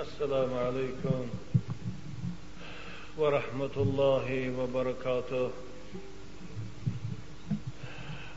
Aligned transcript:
السلام 0.00 0.54
علیکم 0.54 1.24
و 3.18 3.24
رحمت 3.24 3.78
الله 3.78 4.50
و 4.50 4.66
برکاته 4.66 5.50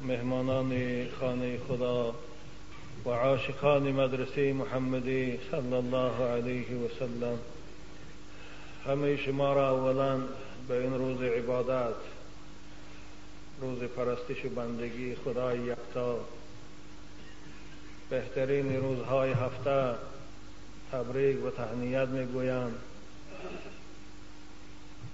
مهمانان 0.07 0.71
خانه 1.20 1.57
خدا 1.68 2.15
و 3.05 3.10
عاشقان 3.10 3.91
مدرسه 3.91 4.54
محمدی 4.54 5.39
صلی 5.52 5.73
الله 5.73 6.23
علیه 6.23 6.78
و 6.78 6.87
سلم. 6.99 7.39
همه 8.85 9.17
شما 9.17 9.53
را 9.53 9.69
اولا 9.69 10.19
به 10.67 10.81
این 10.81 10.93
روز 10.93 11.21
عبادت 11.21 11.95
روز 13.61 13.79
پرستش 13.79 14.45
و 14.45 14.49
بندگی 14.49 15.15
خدای 15.15 15.59
یکتا 15.59 16.20
بهترین 18.09 18.75
روزهای 18.75 19.31
هفته 19.31 20.12
تبریک 20.94 21.45
و 21.45 21.49
تهنیت 21.49 22.07
می‌گویم. 22.07 22.76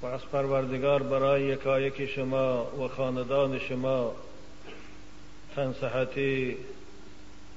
و 0.02 0.06
از 0.06 0.22
پروردگار 0.32 1.04
برای 1.04 1.44
یکایک 1.44 2.06
شما 2.06 2.66
و 2.66 2.88
خاندان 2.88 3.60
شما 3.60 4.16
تنصحتی 5.56 6.58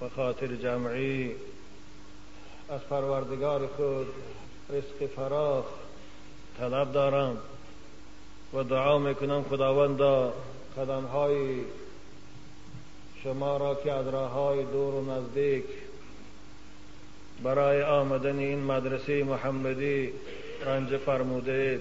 و 0.01 0.09
خاطر 0.09 0.47
جمعی 0.47 1.35
از 2.69 2.81
پروردگار 2.81 3.67
خود 3.67 4.07
رزق 4.71 5.11
فراخ 5.17 5.65
طلب 6.59 6.93
دارم 6.93 7.37
و 8.55 8.63
دعا 8.63 8.99
می‌کنم 8.99 9.43
خداوندا 9.43 10.33
قدمهای 10.79 11.61
شما 13.23 13.57
را 13.57 13.75
که 13.75 13.93
از 13.93 14.09
راه 14.09 14.31
های 14.31 14.65
دور 14.65 14.95
و 14.95 15.11
نزدیک 15.11 15.65
برای 17.43 17.83
آمدن 17.83 18.39
این 18.39 18.65
مدرسه 18.65 19.25
محمدی 19.25 20.13
رنج 20.67 20.97
فرموده 20.97 21.81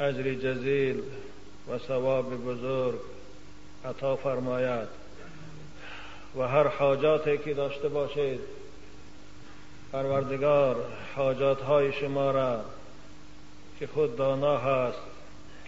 اجر 0.00 0.34
جزیل 0.34 1.02
و 1.68 1.78
ثواب 1.78 2.44
بزرگ 2.44 3.00
عطا 3.84 4.16
فرماید. 4.16 4.88
و 6.36 6.42
هر 6.42 6.66
حاجاتی 6.66 7.38
که 7.38 7.54
داشته 7.54 7.88
باشید 7.88 8.40
پروردگار 9.92 10.76
حاجات 11.16 11.60
های 11.60 11.92
شما 11.92 12.30
را 12.30 12.60
که 13.78 13.86
خود 13.86 14.16
دانا 14.16 14.58
هست 14.58 14.98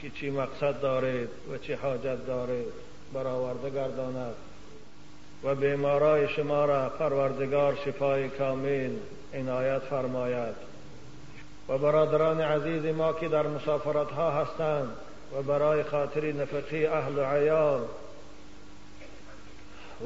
که 0.00 0.10
چی 0.10 0.30
مقصد 0.30 0.80
دارید 0.80 1.28
و 1.52 1.58
چی 1.58 1.72
حاجت 1.72 2.26
دارید 2.26 2.72
برآورده 3.12 3.70
گرداند. 3.70 4.34
و 5.44 5.54
بیمارای 5.54 6.28
شما 6.28 6.64
را 6.64 6.88
پروردگار 6.88 7.74
شفای 7.84 8.28
کامل 8.28 8.90
عنایت 9.34 9.78
فرماید. 9.78 10.54
و 11.68 11.78
برادران 11.78 12.40
عزیز 12.40 12.94
ما 12.94 13.12
که 13.12 13.28
در 13.28 13.46
مسافرت 13.46 14.10
ها 14.10 14.30
هستند 14.30 14.88
و 15.36 15.42
برای 15.42 15.82
خاطر 15.82 16.32
نفقی 16.32 16.86
اهل 16.86 17.18
و 17.18 17.24
عیال 17.24 17.80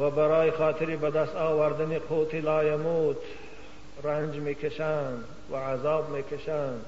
و 0.01 0.11
برای 0.11 0.51
خاطر 0.51 0.97
به 0.97 1.11
دست 1.11 1.37
آوردن 1.37 1.99
قوت 1.99 2.35
لایموت 2.35 3.17
رنج 4.03 4.37
می‌کشند 4.37 5.25
و 5.53 5.57
عذاب 5.57 6.11
می‌کشند. 6.11 6.85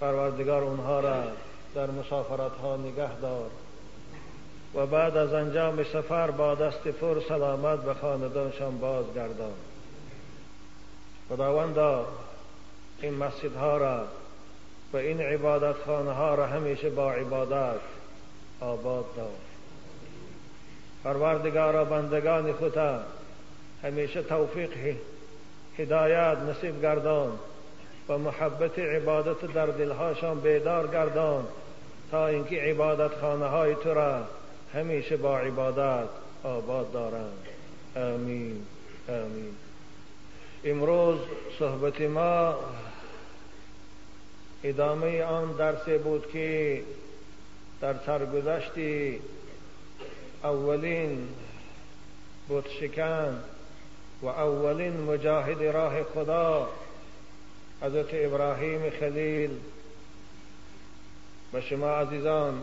پروردگار 0.00 0.62
اونها 0.62 1.00
را 1.00 1.22
در 1.74 1.90
مسافرت 1.90 2.52
ها 2.62 2.76
نگه 2.76 3.20
دار. 3.22 3.50
و 4.74 4.86
بعد 4.86 5.16
از 5.16 5.34
انجام 5.34 5.84
سفر 5.84 6.30
با 6.30 6.54
دست 6.54 6.88
پر 6.88 7.20
سلامت 7.28 7.78
به 7.78 7.94
خاندانشان 7.94 8.78
بازگردان. 8.78 9.52
خداوندا 11.28 12.06
این 13.00 13.14
مسجد 13.14 13.56
ها 13.56 13.76
را 13.76 14.04
و 14.92 14.96
این 14.96 15.20
عبادت 15.20 15.76
خانه 15.86 16.12
ها 16.12 16.34
را 16.34 16.46
همیشه 16.46 16.90
با 16.90 17.12
عبادت 17.12 17.80
آباد 18.60 19.04
دار. 19.16 19.28
پروردگارا 21.04 21.84
بندگان 21.84 22.52
خدا 22.52 23.00
همیشه 23.82 24.22
توفیق 24.22 24.96
هدایت 25.78 26.38
نصیب 26.38 26.82
گردان 26.82 27.32
و 28.08 28.18
محبت 28.18 28.78
عبادت 28.78 29.52
در 29.54 29.66
دلهاشان 29.66 30.40
بیدار 30.40 30.86
گردان 30.86 31.44
تا 32.10 32.26
اینکه 32.26 32.62
عبادت 32.62 33.20
خانه 33.20 33.46
های 33.46 33.74
تو 33.74 33.94
را 33.94 34.22
همیشه 34.74 35.16
با 35.16 35.38
عبادت 35.38 36.08
آباد 36.44 36.92
دارند. 36.92 37.46
آمین. 37.96 38.66
آمین. 39.08 39.56
امروز 40.64 41.18
صحبت 41.58 42.00
ما 42.00 42.54
ادامه 44.64 45.22
آن 45.24 45.52
درسی 45.52 45.98
بود 45.98 46.30
که 46.32 46.82
در 47.80 47.94
سرگذشت 48.06 48.72
اولین 50.44 51.28
بود 52.48 52.68
شکن 52.80 53.42
و 54.22 54.26
اولین 54.26 55.00
مجاهد 55.00 55.62
راه 55.62 56.02
خدا 56.02 56.68
حضرت 57.82 58.08
ابراهیم 58.12 58.90
خلیل. 58.90 59.50
به 61.52 61.60
شما 61.60 61.90
عزیزان 61.90 62.62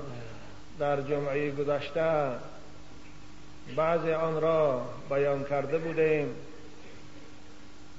در 0.80 1.02
جمعه 1.02 1.52
گذشته 1.52 2.32
بعض 3.76 4.06
آن 4.06 4.42
را 4.42 4.82
بیان 5.10 5.44
کرده 5.44 5.78
بودیم 5.78 6.36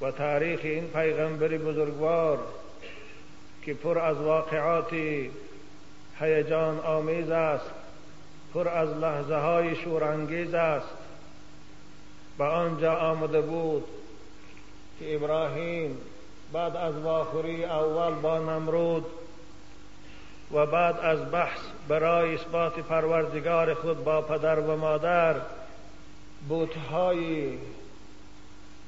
و 0.00 0.10
تاریخ 0.10 0.60
این 0.62 0.88
پیغمبر 0.88 1.48
بزرگوار 1.48 2.38
که 3.62 3.74
پر 3.74 3.98
از 3.98 4.16
واقعات 4.16 4.92
هیجان 6.20 6.80
آمیز 6.80 7.30
است 7.30 7.70
پر 8.54 8.68
از 8.68 8.88
لحظه 8.88 9.34
های 9.34 9.76
شورانگیز 9.76 10.54
است. 10.54 10.96
به 12.38 12.44
آنجا 12.44 12.94
آمده 12.94 13.40
بود 13.40 13.84
که 14.98 15.14
ابراهیم 15.14 15.98
بعد 16.52 16.76
از 16.76 16.94
واخوری 16.94 17.64
اول 17.64 18.14
با 18.14 18.38
نمرود 18.38 19.06
و 20.52 20.66
بعد 20.66 20.98
از 21.00 21.30
بحث 21.30 21.60
برای 21.88 22.34
اثبات 22.34 22.80
پروردگار 22.80 23.74
خود 23.74 24.04
با 24.04 24.22
پدر 24.22 24.60
و 24.60 24.76
مادر 24.76 25.34
بوتهایی 26.48 27.58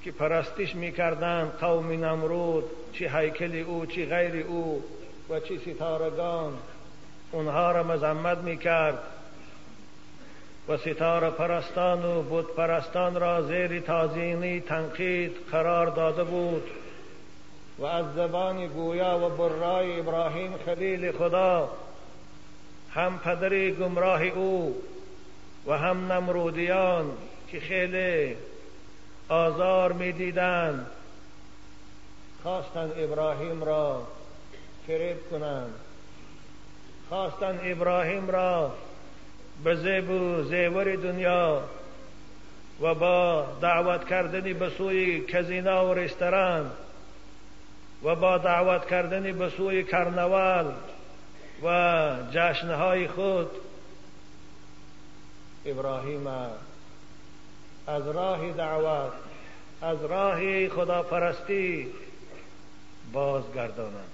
که 0.03 0.12
پرستش 0.12 0.75
می‌کردند 0.75 1.53
قوم 1.60 1.91
نمرود 2.04 2.65
چی 2.93 3.09
هیکل 3.09 3.65
او 3.66 3.87
چی 3.87 4.06
غیر 4.06 4.47
او 4.47 4.84
و 5.31 5.41
چی 5.41 5.59
ستارگان 5.59 6.53
اونها 7.32 7.72
را 7.72 7.82
مذمت 7.82 8.38
می‌کرد 8.38 8.99
و 10.69 10.76
ستاره 10.76 11.31
پرستان 11.31 12.04
و 12.04 12.22
بود 12.22 12.54
پرستان 12.54 13.20
را 13.20 13.43
زیر 13.43 13.81
تازینی 13.81 14.60
تنقید 14.60 15.32
قرار 15.53 15.87
داده 15.87 16.25
بود. 16.25 16.70
و 17.81 17.85
از 17.85 18.05
زبان 18.15 18.67
گویا 18.67 19.19
و 19.19 19.29
برای 19.29 20.01
ابراهیم 20.01 20.55
خلیل 20.67 21.13
خدا 21.13 21.71
هم 22.95 23.19
پدری 23.19 23.73
گمراه 23.73 24.23
او 24.23 24.83
و 25.67 25.79
هم 25.79 26.13
نمرودیان 26.13 27.13
که 27.49 27.61
خیلی 27.61 28.37
آزار 29.29 29.93
می‌دیدند 29.93 30.87
خواستند 32.43 32.93
ابراهیم 32.97 33.65
را 33.65 34.07
فریب 34.87 35.31
کنند. 35.31 35.75
خواستند 37.09 37.61
ابراهیم 37.65 38.31
را 38.31 38.73
به 39.65 39.77
زیب 39.77 40.11
و 40.11 40.43
زیور 40.43 40.97
دنیا 40.97 41.62
و 42.81 42.95
با 42.95 43.47
دعوت 43.62 44.09
کردن 44.09 44.53
به 44.53 44.71
سوی 44.71 45.21
کزینا 45.21 45.87
و 45.87 45.95
رستوران 45.95 46.71
و 48.02 48.14
با 48.14 48.38
دعوت 48.38 48.87
کردن 48.87 49.32
به 49.32 49.49
سوی 49.49 49.85
کرنوال 49.85 50.75
و 51.64 52.17
جشنهای 52.31 53.08
خود. 53.08 53.50
ابراهیم 55.67 56.26
از 57.87 58.08
راه 58.08 58.52
دعوت 58.52 59.12
از 59.82 60.05
راه 60.05 60.69
خداپرستی 60.69 61.93
بازگردانند 63.12 64.11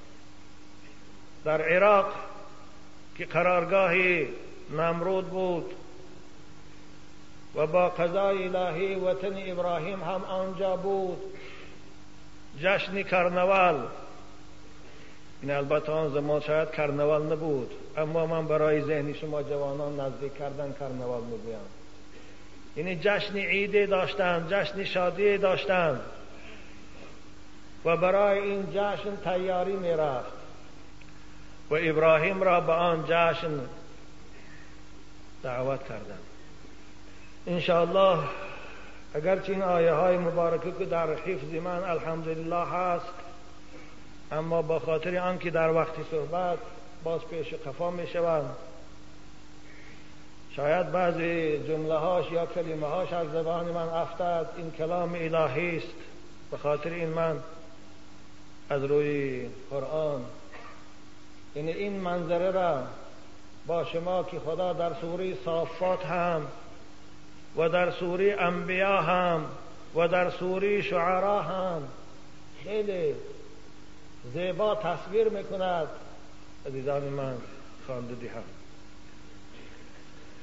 در 1.44 1.62
عراق 1.62 2.12
که 3.18 3.26
قرارگاه 3.26 3.92
نمرود 4.70 5.30
بود 5.30 5.74
و 7.54 7.66
با 7.66 7.88
قضای 7.88 8.56
الهی 8.56 8.94
وطن 8.94 9.50
ابراهیم 9.52 10.02
هم 10.02 10.24
آنجا 10.24 10.76
بود. 10.76 11.18
جشن 12.62 13.02
کرنوال 13.02 13.86
این 15.42 15.50
البته 15.50 15.92
آن 15.92 16.14
زمان 16.14 16.40
شاید 16.40 16.70
کرنوال 16.70 17.32
نبود 17.32 17.70
اما 17.96 18.26
من 18.26 18.46
برای 18.46 18.82
ذهنی 18.82 19.14
شما 19.14 19.42
جوانان 19.42 20.00
نزدیک 20.00 20.38
کردن 20.38 20.74
کرنوال 20.80 21.22
می‌گویم. 21.22 21.58
یعنی 22.76 22.96
جشن 22.96 23.36
عیده 23.36 23.86
داشتند 23.86 24.52
جشن 24.52 24.84
شادی 24.84 25.38
داشتند 25.38 26.00
و 27.84 27.96
برای 27.96 28.38
این 28.38 28.66
جشن 28.74 29.16
تیاری 29.24 29.76
می 29.76 29.90
رفت 29.90 30.32
و 31.70 31.74
ابراهیم 31.74 32.42
را 32.42 32.60
به 32.60 32.72
آن 32.72 33.04
جشن 33.08 33.60
دعوت 35.42 35.88
کردند 35.88 36.24
انشاءالله 37.46 38.18
اگرچه 39.14 39.52
این 39.52 39.62
آیه 39.62 39.92
های 39.92 40.16
مبارکه 40.16 40.72
که 40.78 40.84
در 40.84 41.14
حفظ 41.14 41.54
من 41.54 41.84
الحمدلله 41.84 42.66
هست 42.66 43.12
اما 44.32 44.62
با 44.62 44.78
خاطر 44.78 45.16
آنکه 45.16 45.50
در 45.50 45.72
وقتی 45.72 46.02
صحبت 46.10 46.58
باز 47.04 47.20
پیش 47.20 47.54
قفا 47.54 47.90
می 47.90 48.06
شوند 48.06 48.50
شاید 50.56 50.92
بعضی 50.92 51.58
جمله 51.58 51.94
هاش 51.94 52.30
یا 52.32 52.46
کلمه 52.46 52.86
هاش 52.86 53.12
از 53.12 53.30
زبان 53.32 53.64
من 53.64 53.88
افتد 53.88 54.46
این 54.56 54.70
کلام 54.70 55.14
الهی 55.14 55.76
است. 55.76 55.94
به 56.50 56.56
خاطر 56.56 56.90
این 56.90 57.08
من 57.08 57.38
از 58.70 58.84
روی 58.84 59.46
قرآن 59.70 60.24
یعنی 61.56 61.72
این 61.72 62.00
منظره 62.00 62.50
را 62.50 62.82
با 63.66 63.84
شما 63.84 64.22
که 64.22 64.38
خدا 64.38 64.72
در 64.72 64.94
سوره 65.00 65.34
صافات 65.44 66.06
هم 66.06 66.46
و 67.56 67.68
در 67.68 67.90
سوره 67.90 68.36
انبیا 68.38 69.02
هم 69.02 69.44
و 69.94 70.08
در 70.08 70.30
سوره 70.30 70.82
شعرا 70.82 71.42
هم 71.42 71.82
خیلی 72.64 73.14
زیبا 74.34 74.74
تصویر 74.74 75.28
میکند. 75.28 75.86
عزیزان 76.66 77.02
من 77.02 77.34
خانده 77.86 78.14
هم. 78.14 78.42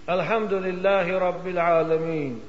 الحمد 0.09 0.53
لله 0.53 1.19
رب 1.19 1.47
العالمين 1.47 2.41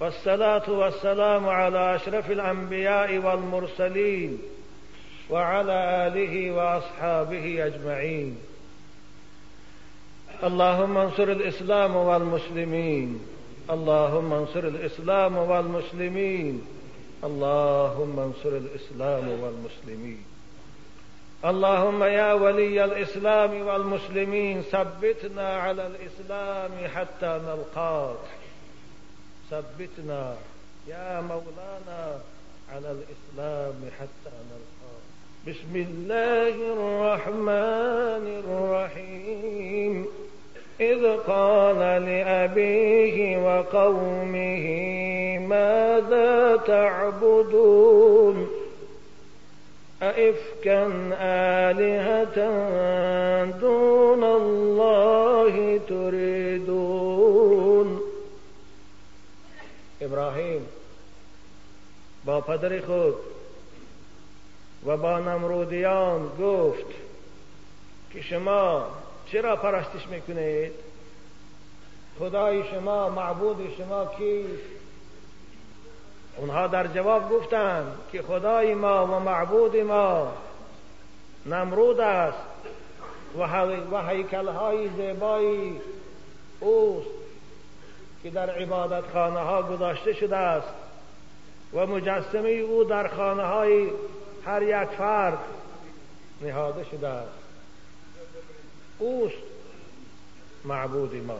والصلاة 0.00 0.70
والسلام 0.70 1.48
على 1.48 1.96
أشرف 1.96 2.30
الأنبياء 2.30 3.18
والمرسلين 3.18 4.38
وعلى 5.30 6.06
آله 6.06 6.50
وأصحابه 6.50 7.66
أجمعين. 7.66 8.36
اللهم 10.42 10.96
انصر 10.96 11.28
الإسلام 11.28 11.96
والمسلمين. 11.96 13.20
اللهم 13.70 14.32
انصر 14.32 14.58
الإسلام 14.58 15.36
والمسلمين. 15.36 16.62
اللهم 17.24 18.20
انصر 18.20 18.48
الإسلام 18.48 19.28
والمسلمين. 19.28 20.24
اللهم 21.44 22.02
يا 22.02 22.32
ولي 22.32 22.84
الإسلام 22.84 23.66
والمسلمين 23.66 24.62
ثبتنا 24.62 25.48
على 25.56 25.86
الإسلام 25.86 26.70
حتى 26.94 27.40
نلقاك 27.46 28.24
ثبتنا 29.50 30.36
يا 30.88 31.20
مولانا 31.20 32.20
على 32.72 32.90
الإسلام 32.90 33.74
حتى 33.98 34.34
نلقاك 34.50 35.02
بسم 35.46 35.76
الله 35.76 36.54
الرحمن 36.72 38.24
الرحيم. 38.44 40.06
إذ 40.90 41.16
قال 41.26 41.78
لأبيه 41.78 43.38
وقومه 43.38 44.66
ماذا 45.38 46.56
تعبدون؟ 46.56 48.48
أئفكا 50.02 51.10
آلهة 51.20 52.38
دون 53.60 54.24
الله 54.24 55.80
تريدون؟ 55.88 57.52
ابراهیم 60.02 60.66
با 62.24 62.40
پدر 62.40 62.80
خود 62.80 63.14
و 64.86 64.96
با 64.96 65.18
نمرودیان 65.18 66.30
گفت 66.40 66.86
که 68.12 68.22
شما 68.22 68.86
چرا 69.32 69.56
پرستش 69.56 70.06
می‌کنید؟ 70.06 70.72
خدای 72.18 72.64
شما 72.70 73.08
معبود 73.08 73.74
شما 73.78 74.06
کیست؟ 74.06 74.62
اونها 76.36 76.66
در 76.66 76.86
جواب 76.86 77.30
گفتند 77.30 77.98
که 78.12 78.22
خدای 78.22 78.74
ما 78.74 79.06
و 79.06 79.20
معبود 79.20 79.76
ما 79.76 80.32
نمرود 81.46 82.00
است 82.00 82.38
و 83.92 84.02
حیکل 84.02 84.48
های 84.48 84.88
زیبایی 84.88 85.80
اوست 86.60 87.08
که 88.22 88.30
در 88.30 88.50
عبادت 88.50 89.10
خانه 89.12 89.40
ها 89.40 89.62
گذاشته 89.62 90.12
شده 90.12 90.36
است 90.36 90.74
و 91.74 91.86
مجسمه 91.86 92.48
او 92.48 92.84
در 92.84 93.08
خانه 93.08 93.42
های 93.42 93.90
هر 94.44 94.62
یک 94.62 94.88
فرد 94.98 95.38
نهاده 96.40 96.84
شده 96.84 97.08
است. 97.08 97.41
اوست 98.98 99.34
معبود 100.64 101.14
ما. 101.14 101.38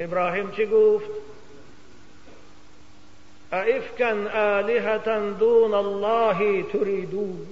ابراهیم 0.00 0.50
چی 0.50 0.66
گفت؟ 0.66 1.10
افکن 3.52 4.26
آلهتا 4.26 5.30
دون 5.30 5.74
الله 5.74 6.62
تریدون. 6.62 7.46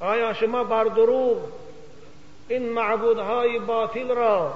آیا 0.00 0.32
شما 0.32 0.64
بر 0.64 0.84
دروغ 0.84 1.38
این 2.48 2.68
معبودهای 2.68 3.58
باطل 3.58 4.08
را 4.08 4.54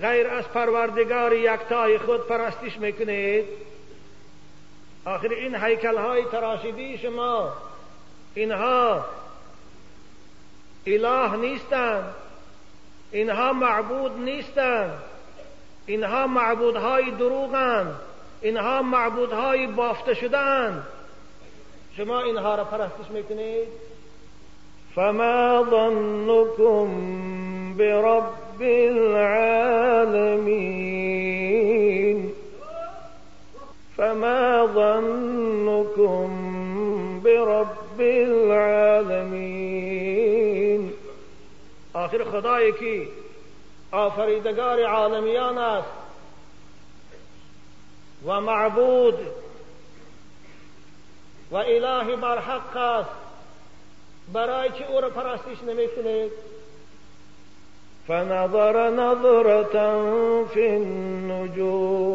غیر 0.00 0.26
از 0.26 0.44
پروردگار 0.44 1.32
یکتای 1.32 1.98
خود 1.98 2.26
پرستش 2.26 2.78
می‌کنید؟ 2.78 3.44
آخر 5.04 5.28
این 5.28 5.54
هیکل 5.54 5.96
های 5.96 6.24
تراشیدی 6.24 6.98
شما 6.98 7.52
اینها 8.34 9.04
اله 10.86 11.36
نیستند 11.36 12.14
اینها 13.12 13.52
معبود 13.52 14.18
نیستند 14.18 14.98
اینها 15.86 16.26
معبودهای 16.26 17.10
دروغند 17.10 17.94
اینها 18.40 18.82
معبودهای 18.82 19.66
بافته 19.66 20.14
شدن 20.14 20.82
شما 21.96 22.20
اینها 22.20 22.54
را 22.54 22.64
پرستش 22.64 23.10
می‌کنید؟ 23.10 23.68
فما 24.94 25.66
ظنكم 25.70 26.88
برب 27.76 28.62
العالمين 28.62 29.55
خدایی 42.30 42.72
که 42.72 43.08
آفریدگار 43.92 44.82
عالمیان 44.82 45.58
است 45.58 45.88
و 48.26 48.40
معبود 48.40 49.18
و 51.50 51.56
اله 51.56 52.16
بر 52.16 52.38
حق 52.38 52.76
است. 52.76 53.10
برای 54.32 54.70
چه 54.70 54.84
أو 54.84 55.00
را 55.00 55.10
پرستش 55.10 55.62
نمی 55.62 55.88
کنید 55.88 56.32
فنظر 58.06 58.90
نظرة 58.90 60.44
في 60.44 60.66
النجوم. 60.66 62.06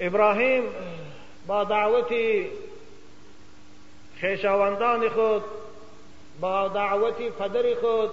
ابراهیم 0.00 0.64
با 1.46 1.64
دعوت 1.64 2.12
خیشاوندان 4.16 5.08
خود 5.08 5.42
با 6.42 6.68
دعوت 6.68 7.14
پدر 7.14 7.74
خود 7.80 8.10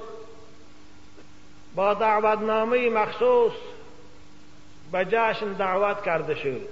با 1.75 1.93
دعوتنامه 1.93 2.89
مخصوص 2.89 3.51
به 4.91 5.05
جشن 5.05 5.53
دعوت 5.53 6.03
کرده 6.03 6.35
شد 6.35 6.67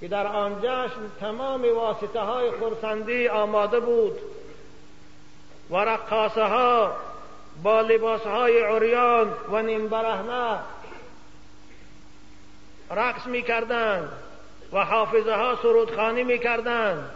که 0.00 0.08
در 0.08 0.26
آن 0.26 0.58
جشن 0.62 1.10
تمام 1.20 1.74
واسطه 1.74 2.20
های 2.20 2.50
خورسندی 2.50 3.28
آماده 3.28 3.80
بود 3.80 4.18
و 5.70 5.76
رقاصه 5.76 6.44
ها 6.44 6.96
با 7.62 7.80
لباس 7.80 8.22
های 8.22 8.62
عریان 8.62 9.32
و 9.52 9.62
نیم 9.62 9.88
برهنه 9.88 10.58
رقص 12.90 13.26
می 13.26 13.42
کردند 13.42 14.12
و 14.72 14.84
حافظه 14.84 15.34
ها 15.34 15.56
سرودخانی 15.62 16.22
می 16.22 16.38
کردند 16.38 17.10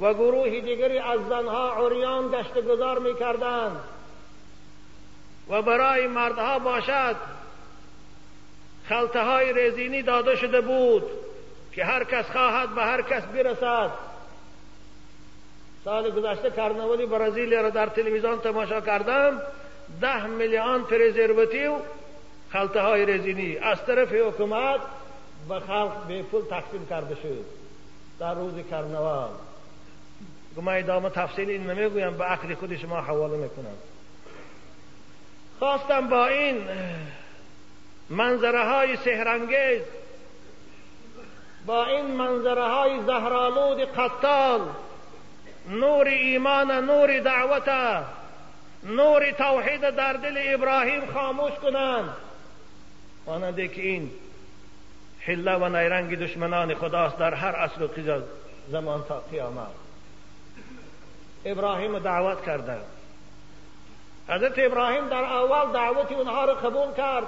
و 0.00 0.14
گروه 0.14 0.60
دیگری 0.60 0.98
از 0.98 1.20
زنها 1.28 1.86
عریان 1.86 2.30
گشت 2.30 2.64
گذار 2.64 2.98
می 2.98 3.14
کردند 3.14 3.80
و 5.48 5.62
برای 5.62 6.06
مردها 6.06 6.58
باشد 6.58 7.16
خلطه 8.88 9.22
های 9.22 9.52
رزینی 9.52 10.02
داده 10.02 10.36
شده 10.36 10.60
بود 10.60 11.02
که 11.72 11.84
هر 11.84 12.04
کس 12.04 12.30
خواهد 12.30 12.74
به 12.74 12.82
هر 12.82 13.02
کس 13.02 13.22
برسد. 13.22 13.90
سال 15.84 16.10
گذشته 16.10 16.50
کرنوالی 16.50 17.06
برزیل 17.06 17.54
را 17.54 17.70
در 17.70 17.86
تلویزیون 17.86 18.40
تماشا 18.40 18.80
کردم. 18.80 19.42
ده 20.00 20.26
میلیون 20.26 20.82
پرزرواتیو 20.84 21.76
خلطه 22.52 22.80
های 22.80 23.06
رزینی 23.06 23.56
از 23.56 23.86
طرف 23.86 24.12
حکومت 24.12 24.80
به 25.48 25.60
خلق 25.60 26.06
به 26.08 26.22
پول 26.22 26.42
تقسیم 26.50 26.86
کرده 26.86 27.14
شد. 27.14 27.44
در 28.20 28.34
روز 28.34 28.54
کرنوال 28.70 29.28
من 30.62 30.78
ادامه 30.78 31.10
تفصیل 31.10 31.50
این 31.50 31.70
نمی‌گویم 31.70 32.16
به 32.16 32.24
عقل 32.24 32.54
خود 32.54 32.76
شما 32.76 33.00
حواله 33.00 33.36
می‌کنم. 33.36 33.76
خواستم 35.58 36.08
با 36.08 36.26
این 36.26 36.68
منظره 38.10 38.64
های 38.64 38.96
سهرنگیز 38.96 39.82
با 41.66 41.86
این 41.86 42.06
منظره 42.06 42.62
های 42.62 43.00
زهرالود 43.06 43.80
قتال 43.80 44.60
نور 45.68 46.06
ایمان 46.06 46.70
نور 46.70 47.20
دعوت 47.20 47.68
نور 48.84 49.30
توحید 49.30 49.90
در 49.90 50.12
دل 50.12 50.38
ابراهیم 50.54 51.06
خاموش 51.06 51.52
کنند. 51.52 52.10
مانند 53.26 53.72
که 53.72 53.82
این 53.82 54.10
حله 55.20 55.54
و 55.54 55.68
نیرنگ 55.68 56.18
دشمنان 56.18 56.74
خداست 56.74 57.18
در 57.18 57.34
هر 57.34 57.56
اصل 57.56 57.82
و 57.82 58.22
زمان 58.70 59.04
تا 59.08 59.20
قیامت. 59.20 59.85
ابراهیم 61.46 61.98
دعوت 61.98 62.44
کرده 62.44 62.76
حضرت 64.28 64.52
ابراهیم 64.56 65.08
در 65.08 65.24
اول 65.24 65.72
دعوت 65.72 66.12
اونها 66.12 66.44
رو 66.44 66.54
قبول 66.54 66.94
کرد. 66.96 67.26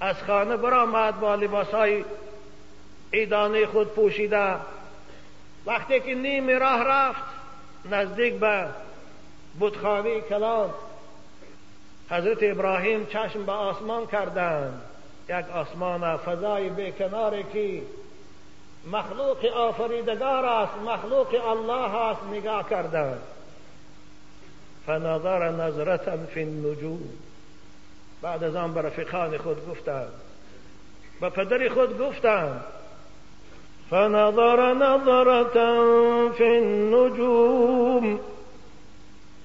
از 0.00 0.22
خانه 0.22 0.56
برآمد 0.56 1.20
با 1.20 1.34
لباسهای 1.34 2.04
ایدانه 3.10 3.66
خود 3.66 3.88
پوشیده. 3.88 4.54
وقتی 5.66 6.00
که 6.00 6.14
نیم 6.14 6.50
راه 6.50 6.84
رفت 6.84 7.22
نزدیک 7.90 8.34
به 8.34 8.66
بودخانه 9.58 10.20
کلان 10.20 10.70
حضرت 12.10 12.38
ابراهیم 12.42 13.06
چشم 13.06 13.46
به 13.46 13.52
آسمان 13.52 14.06
کردند. 14.06 14.82
یک 15.28 15.50
آسمان 15.54 16.16
فضای 16.16 16.68
بیکناری 16.68 17.44
که 17.52 17.82
مخلوق 18.92 19.44
آفریدگار 19.44 20.44
است 20.44 20.72
مخلوق 20.86 21.46
الله 21.48 21.96
است 21.96 22.20
نگاه 22.32 22.70
کردند 22.70 23.20
فنظر 24.86 25.50
نظرتا 25.50 26.16
فی 26.16 26.40
النجوم. 26.42 27.08
بعد 28.22 28.44
از 28.44 28.56
آن 28.56 28.74
به 28.74 28.82
رفیقان 28.82 29.38
خود 29.38 29.68
گفتند 29.70 30.12
به 31.20 31.28
پدر 31.28 31.68
خود 31.68 31.98
گفتند 31.98 32.64
فنظر 33.90 34.74
نظرة 34.74 36.30
في 36.30 36.44
النجوم. 36.44 38.20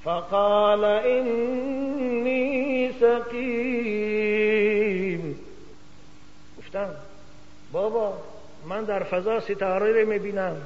فقال 0.03 0.83
إني 0.83 2.41
سقيم 2.99 4.21
گفتم 6.57 6.89
بابا 7.71 8.13
من 8.65 8.83
در 8.83 9.03
فضا 9.03 9.39
ستاره 9.39 10.01
رو 10.01 10.09
می‌بینم. 10.09 10.61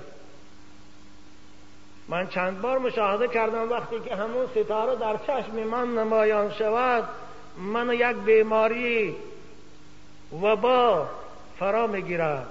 من 2.07 2.27
چند 2.27 2.61
بار 2.61 2.79
مشاهده 2.79 3.27
کردم 3.27 3.69
وقتی 3.69 3.99
که 3.99 4.15
همون 4.15 4.47
ستاره 4.47 4.95
در 4.95 5.17
چشم 5.17 5.55
من 5.55 5.93
نمایان 5.93 6.51
شود 6.51 7.09
من 7.57 7.89
یک 7.93 8.15
بیماری 8.15 9.15
وبا 10.41 11.09
فرا 11.59 11.87
می‌گیرد. 11.87 12.47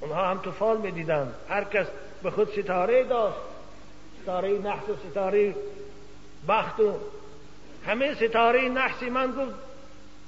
اونها 0.00 0.26
هم 0.26 0.38
تو 0.38 0.52
فال 0.52 0.76
می‌دیدن 0.76 1.34
هر 1.48 1.64
کس 1.64 1.86
به 2.22 2.30
خود 2.30 2.52
ستاره 2.60 3.04
داشت 3.04 3.36
ستاره 4.22 4.58
نحس 4.58 4.88
و 4.88 5.10
ستاره 5.10 5.54
بخت 6.48 6.80
و 6.80 6.94
همه 7.86 8.14
ستاره 8.14 8.68
نحسی. 8.68 9.10
من 9.10 9.26
گفت 9.26 9.54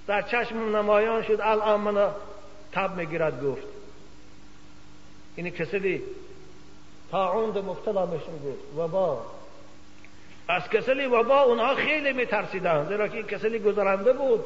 در 0.07 0.23
چشم 0.23 0.77
نمایان 0.77 1.23
شد 1.23 1.41
الان 1.41 1.81
من 1.81 2.11
تب 2.73 2.97
می‌گیرد 2.97 3.45
گفت. 3.45 3.67
اینی 5.37 5.51
کسلی 5.51 6.03
تاعون 7.11 7.59
مبتلا 7.59 8.07
میشون 8.07 8.35
گفت 8.35 8.79
وبا. 8.79 9.23
از 10.49 10.63
کسلی 10.71 11.07
وبا 11.07 11.43
اونها 11.43 11.75
خیلی 11.75 12.13
میترسیدن 12.13 12.89
زیرا 12.89 13.09
که 13.09 13.17
این 13.17 13.27
کسلی 13.27 13.59
گذرنده 13.59 14.13
بود. 14.13 14.45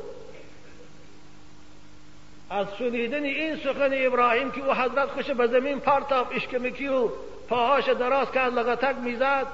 از 2.51 2.67
شنیدن 2.79 3.25
این 3.25 3.57
سخن 3.57 3.91
ابراهیم 3.93 4.51
که 4.51 4.65
او 4.67 4.75
حضرت 4.75 5.09
خوش 5.09 5.31
به 5.31 5.47
زمین 5.47 5.81
پرتاب 5.81 6.27
اشکمکی 6.33 6.89
و 6.89 7.09
پاهاش 7.49 7.89
دراز 7.89 8.31
کرد 8.31 8.55
لغتک 8.55 8.97
می‌زد. 8.97 9.47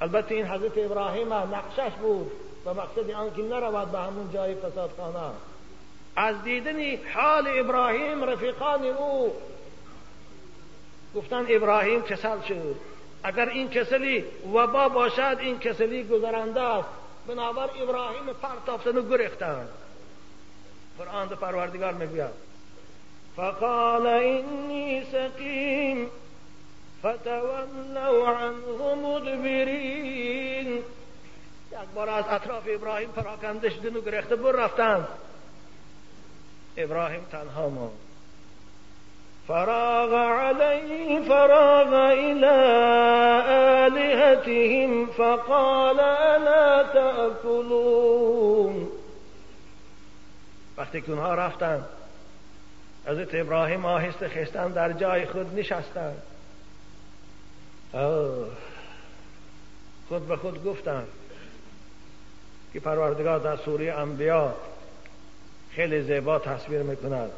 البته 0.00 0.34
این 0.34 0.46
حضرت 0.46 0.78
ابراهیم 0.78 1.32
نقشش 1.32 1.92
بود 2.02 2.32
و 2.66 2.74
مقصد 2.74 3.10
آن 3.10 3.34
که 3.34 3.42
نرود 3.42 3.92
به 3.92 3.98
همون 3.98 4.32
جای 4.32 4.54
فسادخانه. 4.54 5.30
از 6.20 6.42
دیدن 6.42 6.96
حال 7.14 7.48
ابراهیم 7.48 8.24
رفیقان 8.24 8.84
او. 8.84 9.36
گفتن 11.14 11.46
ابراهیم 11.48 12.02
کسل 12.02 12.40
شد. 12.48 12.76
اگر 13.22 13.48
این 13.48 13.70
کسلی 13.70 14.24
وبا 14.54 14.88
باشد 14.88 15.36
این 15.40 15.58
کسلی 15.58 16.04
گذرنده 16.04 16.60
است. 16.60 16.88
بنابر 17.26 17.70
ابراهیم 17.82 18.32
پرتافتن 18.42 18.96
و 18.96 19.08
گرفتند 19.08 19.68
قرآن 20.98 21.28
دو 21.28 21.36
پروردگار 21.36 21.92
می‌گوید 21.92 22.30
فقال 23.36 24.06
اینی 24.06 25.04
سقیم 25.12 26.10
فتولوا 26.98 28.38
عنه 28.38 28.94
مدبرین. 28.94 30.74
یک 31.72 31.88
بار 31.94 32.08
از 32.10 32.24
اطراف 32.30 32.62
ابراهیم 32.66 33.10
پراکنده 33.10 33.70
شدن 33.70 33.96
و 33.96 34.00
گرخته 34.00 34.36
بر 34.36 34.52
رفتن. 34.52 35.08
ابراهیم 36.76 37.20
تنها 37.32 37.68
ما 37.68 37.90
فراغ 39.48 40.14
علی 40.14 41.28
فراغ 41.28 41.94
الى 41.94 42.46
آلهتهم 43.86 45.06
فقال 45.06 46.00
الا 46.00 46.82
تأكلون 46.82 48.88
وقتی 50.76 51.00
که 51.00 51.12
اونها 51.12 51.34
رفتن 51.34 51.84
حضرت 53.06 53.34
ابراهیم 53.34 53.84
آهسته 53.84 54.28
خستن 54.28 54.72
در 54.72 54.92
جای 54.92 55.26
خود 55.26 55.58
نشستن 55.58 56.14
خود 60.08 60.28
به 60.28 60.36
خود 60.36 60.64
گفتن 60.64 61.06
که 62.72 62.80
پروردگار 62.80 63.38
در 63.38 63.56
سوره 63.56 63.92
انبیا 63.92 64.54
خیلی 65.70 66.02
زیبا 66.02 66.38
تصویر 66.38 66.82
می‌کند 66.82 67.30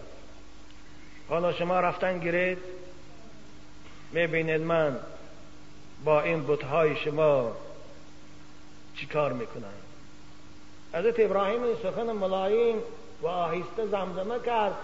حالا 1.29 1.53
شما 1.53 1.81
رفتن 1.81 2.19
گیرید 2.19 2.59
می‌بینید 4.13 4.61
من 4.61 4.97
با 6.05 6.23
این 6.23 6.47
بتهای 6.47 6.97
شما 6.97 7.53
چیکار 8.97 9.33
می‌کنم. 9.33 9.73
حضرت 10.95 11.21
ابراهیم 11.21 11.63
این 11.63 11.77
سخن 11.83 12.13
ملایم 12.13 12.77
و 13.23 13.27
آهسته 13.27 13.87
زمزمه 13.87 14.39
کرد 14.47 14.75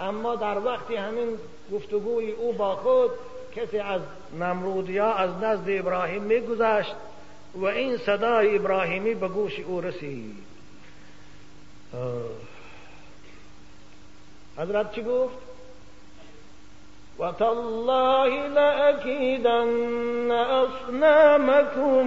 اما 0.00 0.36
در 0.36 0.58
وقتی 0.58 0.96
همین 0.96 1.38
گفتگوی 1.72 2.30
او 2.30 2.52
با 2.52 2.76
خود 2.76 3.10
کسی 3.56 3.78
از 3.78 4.00
نمرودیا 4.40 5.12
از 5.12 5.30
نزد 5.42 5.64
ابراهیم 5.68 6.22
میگذشت 6.22 6.94
و 7.54 7.64
این 7.64 7.96
صدای 7.96 8.56
ابراهیمی 8.56 9.14
به 9.14 9.28
گوش 9.28 9.60
او 9.60 9.80
رسید. 9.80 10.36
حضرت 14.58 14.94
چی 14.94 15.02
گفت؟ 15.02 15.38
و 17.18 17.32
تالله 17.32 18.48
لأكيدن 18.48 20.30
اصنامكم 20.30 22.06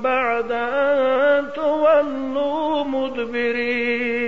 بعد 0.00 0.52
ان 0.52 1.50
تولوا 1.54 2.84
مدبرین 2.84 4.24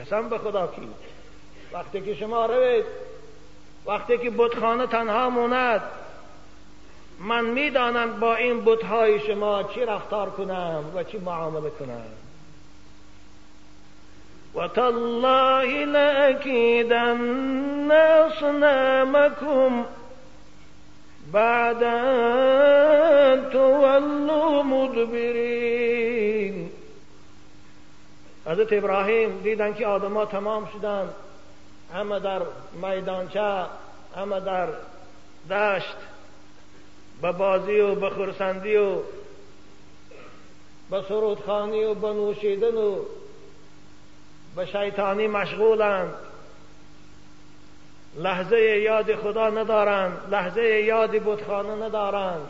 قسم 0.00 0.28
به 0.28 0.38
خدا 0.38 0.66
کی؟ 0.66 0.88
وقتی 1.72 2.00
که 2.00 2.14
شما 2.14 2.46
روید 2.46 2.84
وقتی 3.86 4.18
که 4.18 4.30
بتخانه 4.30 4.86
تنها 4.86 5.30
موند 5.30 5.82
من 7.20 7.44
می‌دانم 7.44 8.20
با 8.20 8.34
این 8.34 8.64
بتهای 8.64 9.20
شما 9.20 9.62
چی 9.62 9.80
رفتار 9.80 10.30
کنم 10.30 10.84
و 10.94 11.04
چی 11.04 11.18
معامله 11.18 11.70
کنم. 11.70 12.23
و 14.54 14.66
تالله 14.66 15.84
لأكيدن 15.84 17.92
أصنامكم 17.92 19.84
بعد 21.32 21.82
أن 21.82 23.50
تولوا 23.50 24.62
مدبرین 24.62 26.70
حضرت 28.46 28.72
ابراهیم 28.72 29.40
دیدن 29.42 29.74
که 29.74 29.86
آدما 29.86 30.24
تمام 30.24 30.66
شدن. 30.66 31.08
همه 31.94 32.20
در 32.20 32.42
میدانچه 32.82 33.64
همه 34.16 34.40
در 34.40 34.68
دشت 35.50 35.96
به 37.22 37.32
بازی 37.32 37.80
و 37.80 37.94
به 37.94 38.10
خرسندی 38.10 38.76
و 38.76 38.96
به 40.90 41.02
سرودخانی 41.08 41.84
و 41.84 41.94
به 41.94 42.08
نوشیدن 42.08 42.74
و 42.74 42.98
به 44.56 44.66
شیطانی 44.66 45.26
مشغولند. 45.26 46.14
لحظه 48.16 48.60
یاد 48.60 49.14
خدا 49.14 49.50
ندارند. 49.50 50.18
لحظه 50.30 50.62
یاد 50.62 51.10
بتخانه 51.10 51.86
ندارند. 51.86 52.48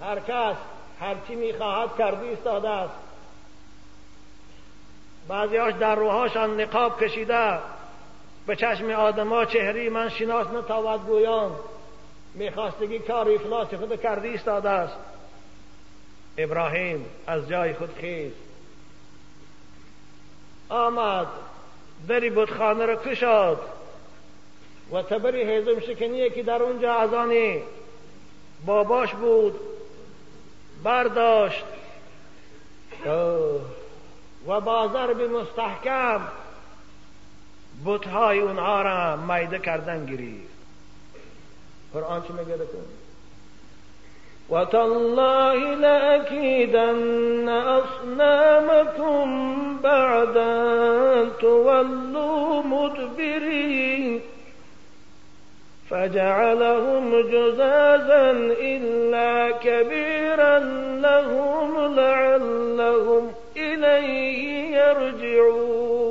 هر 0.00 0.20
کس 0.20 0.56
هرچی 1.00 1.34
می‌خواهد 1.34 1.96
کرده 1.98 2.22
ایستاده 2.26 2.68
است. 2.68 2.94
بعضیاش 5.28 5.74
در 5.74 5.94
روحاشان 5.94 6.60
نقاب 6.60 7.04
کشیده. 7.04 7.58
به 8.46 8.56
چشم 8.56 8.90
آدما 8.90 9.44
چهری 9.44 9.88
من 9.88 10.08
شناس 10.08 10.46
نتاود 10.46 11.06
گویان. 11.06 11.52
میخواستگی 12.34 12.98
کار 12.98 13.28
افلاس 13.28 13.74
خود 13.74 14.00
کرده 14.02 14.28
ایستاده 14.28 14.68
است. 14.68 14.96
ابراهیم 16.38 17.06
از 17.26 17.48
جای 17.48 17.74
خود 17.74 17.94
خیست 18.00 18.45
آمد. 20.68 21.26
دری 22.08 22.30
بودخانه 22.30 22.86
را 22.86 22.96
کشاد 22.96 23.60
و 24.92 25.02
تبری 25.02 25.42
هیزم 25.42 25.80
شکنی 25.80 26.30
که 26.30 26.42
در 26.42 26.62
اونجا 26.62 26.94
از 26.94 27.10
باباش 28.66 29.14
بود. 29.14 29.60
برداشت. 30.84 31.64
و 34.46 34.60
بازار 34.60 35.14
به 35.14 35.28
مستحکم 35.28 36.20
بتهای 37.84 38.38
اونها 38.38 38.82
را 38.82 39.16
میده 39.16 39.58
کردن 39.58 40.06
گرفت 40.06 40.56
قرآن 41.92 42.22
چی 42.22 42.32
میگه 42.32 42.56
وتالله 44.50 45.74
لأكيدن 45.74 47.48
أصنامكم 47.48 49.26
بعد 49.82 50.36
أن 50.36 51.30
تولوا 51.40 52.62
مدبرين. 52.62 54.20
فجعلهم 55.90 57.20
جزازا 57.20 58.30
إلا 58.60 59.50
كبيرا 59.50 60.58
لهم 61.00 61.94
لعلهم 61.94 63.32
إليه 63.56 64.76
يرجعون. 64.76 66.06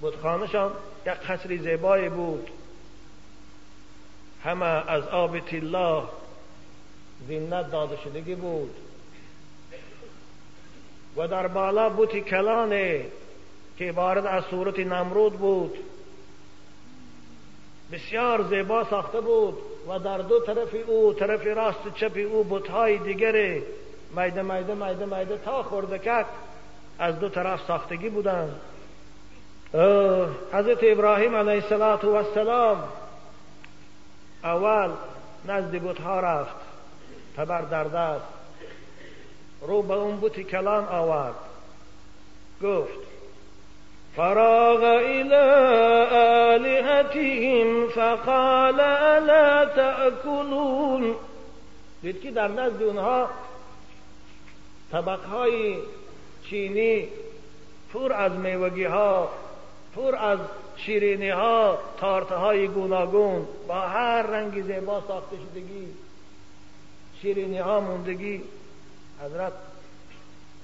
بودخانشان 0.00 0.70
یک 1.06 1.12
قصری 1.12 1.58
زیبایی 1.58 2.08
بود. 2.08 2.57
همه 4.48 4.66
از 4.66 5.08
آب 5.08 5.38
طلا 5.38 6.02
زینت 7.28 7.72
داده 7.72 7.96
شدگی 8.04 8.34
بود. 8.34 8.74
و 11.16 11.28
در 11.28 11.46
بالا 11.46 11.88
بوتی 11.88 12.20
کلانه 12.20 13.06
که 13.78 13.84
عبارت 13.84 14.26
از 14.26 14.44
صورت 14.44 14.78
نمرود 14.78 15.32
بود. 15.32 15.78
بسیار 17.92 18.42
زیبا 18.42 18.84
ساخته 18.84 19.20
بود 19.20 19.58
و 19.88 19.98
در 19.98 20.18
دو 20.18 20.40
طرف 20.40 20.74
او 20.86 21.12
طرف 21.12 21.46
راست 21.46 21.94
چپ 21.94 22.12
او 22.32 22.44
بتهای 22.44 22.98
دیگری 22.98 23.62
میده 24.16 24.42
میده 24.42 24.74
میده 24.74 25.04
میده 25.04 25.38
تا 25.44 25.62
خردکک 25.62 26.26
از 26.98 27.18
دو 27.18 27.28
طرف 27.28 27.60
ساختگی 27.66 28.08
بودند. 28.08 28.60
حضرت 30.52 30.78
ابراهیم 30.82 31.36
علیه 31.36 31.72
السلام 31.72 32.82
اول 34.44 34.90
نزد 35.48 35.70
بتها 35.70 36.20
رفت 36.20 36.56
تبر 37.36 37.62
در 37.62 37.84
دست. 37.84 38.24
رو 39.60 39.82
به 39.82 39.94
اون 39.94 40.16
بوتی 40.16 40.44
کلان 40.44 40.84
آورد. 40.84 41.34
گفت 42.62 42.98
فراغ 44.16 44.82
الى 44.82 45.34
آلهتهم 46.54 47.88
فقال 47.88 48.80
الا 48.80 49.64
تأکلون. 49.66 51.14
دید 52.02 52.20
که 52.20 52.30
در 52.30 52.48
نزد 52.48 52.82
اونها 52.82 53.28
طبقهای 54.92 55.76
چینی 56.50 57.08
پر 57.92 58.12
از 58.12 58.32
میوگی 58.32 58.84
ها 58.84 59.28
پر 59.96 60.16
از 60.16 60.38
شیرینی 60.78 61.30
ها 61.30 61.78
تارت 61.96 62.32
های 62.32 62.68
گوناگون 62.68 63.46
با 63.68 63.80
هر 63.80 64.22
رنگی 64.22 64.62
زیبا 64.62 65.02
ساخته 65.08 65.36
شدگی. 65.36 65.88
شیرینی 67.22 67.58
ها 67.58 67.80
موندگی. 67.80 68.42
حضرت 69.24 69.52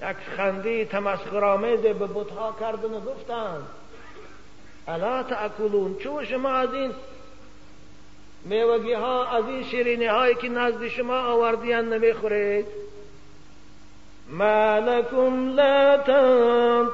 یک 0.01 0.17
خنده 0.37 0.85
تمسخرآمیز 0.85 1.79
به 1.79 1.93
بتها 1.93 2.55
کردن 2.59 2.93
و 2.93 2.99
گفتند 2.99 3.67
الا 4.87 5.23
تاکلون 5.23 5.95
چون 5.95 6.25
شما 6.25 6.49
از 6.49 6.73
این 6.73 6.91
میوگی 8.45 8.93
ها 8.93 9.25
از 9.25 9.45
این 9.45 9.63
شیرینی 9.63 10.05
هایی 10.05 10.35
که 10.35 10.49
نزد 10.49 10.87
شما 10.87 11.19
آوردیان 11.19 11.93
نمی‌خورید؟ 11.93 12.65
ما 14.29 14.79
لكم 14.79 15.49
لا 15.49 15.97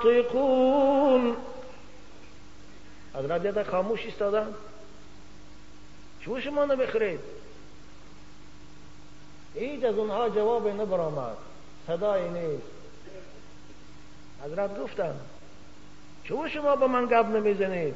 تنطقون. 0.04 1.36
حضرت 3.15 3.41
دیده 3.41 3.63
خاموش 3.63 4.06
ایستادن. 4.06 4.54
چون 6.19 6.41
شما 6.41 6.65
نمی‌خورید 6.65 7.19
هیچ 9.56 9.84
از 9.84 9.95
اونها 9.95 10.30
جواب 10.30 10.67
نبرآمد. 10.67 11.38
صدایی 11.88 12.30
نیست. 12.30 12.67
حضرت 14.45 14.80
گفتن. 14.80 15.15
چون 16.24 16.50
شما 16.50 16.76
با 16.76 16.88
من 16.88 17.06
گب 17.06 17.30
نمی‌زنید. 17.30 17.95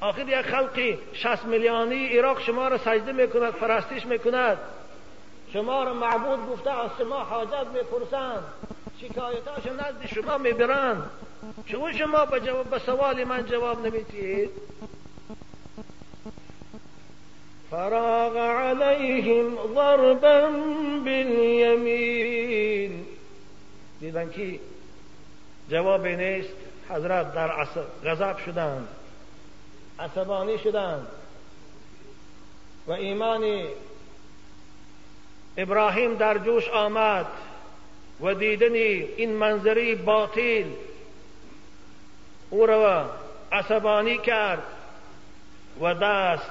آخر 0.00 0.28
یک 0.28 0.42
خلقی 0.42 0.98
شست 1.12 1.44
میلیونی 1.44 2.06
عراق 2.06 2.40
شما 2.40 2.68
را 2.68 2.78
سجده 2.78 3.12
می‌کند 3.12 3.52
فرستیش 3.52 4.06
می‌کند. 4.06 4.58
شما 5.52 5.84
را 5.84 5.94
معبود 5.94 6.50
گفته 6.50 6.70
از 6.70 6.90
شما 6.98 7.18
حاجت 7.18 7.66
می‌پرسند 7.74 8.42
شکایتاش 9.00 9.66
نزد 9.66 10.06
شما 10.14 10.38
می‌برند. 10.38 11.10
چون 11.66 11.92
شما 11.92 12.24
به, 12.24 12.40
جواب 12.40 12.70
به 12.70 12.78
سوال 12.78 13.42
جواب 13.42 13.86
نمیدید 13.86 14.50
فراغ 17.70 18.36
عليهم 18.36 19.56
ضربا 19.74 20.50
بالیمین 21.04 22.52
دیدن 24.00 24.30
که 24.30 24.58
جواب 25.70 26.06
نیست. 26.06 26.54
حضرت 26.88 27.34
در 27.34 27.66
غضب 28.04 28.38
شدند. 28.38 28.88
عصبانی 29.98 30.58
شدند. 30.58 31.06
و 32.86 32.92
ایمان 32.92 33.64
ابراهیم 35.56 36.14
در 36.14 36.38
جوش 36.38 36.68
آمد. 36.68 37.26
و 38.20 38.34
دیدن 38.34 38.74
این 38.74 39.32
منظری 39.32 39.94
باطل. 39.94 40.64
او 42.52 42.66
را 42.66 43.10
عصبانی 43.52 44.18
کرد 44.18 44.62
و 45.80 45.94
دست 45.94 46.50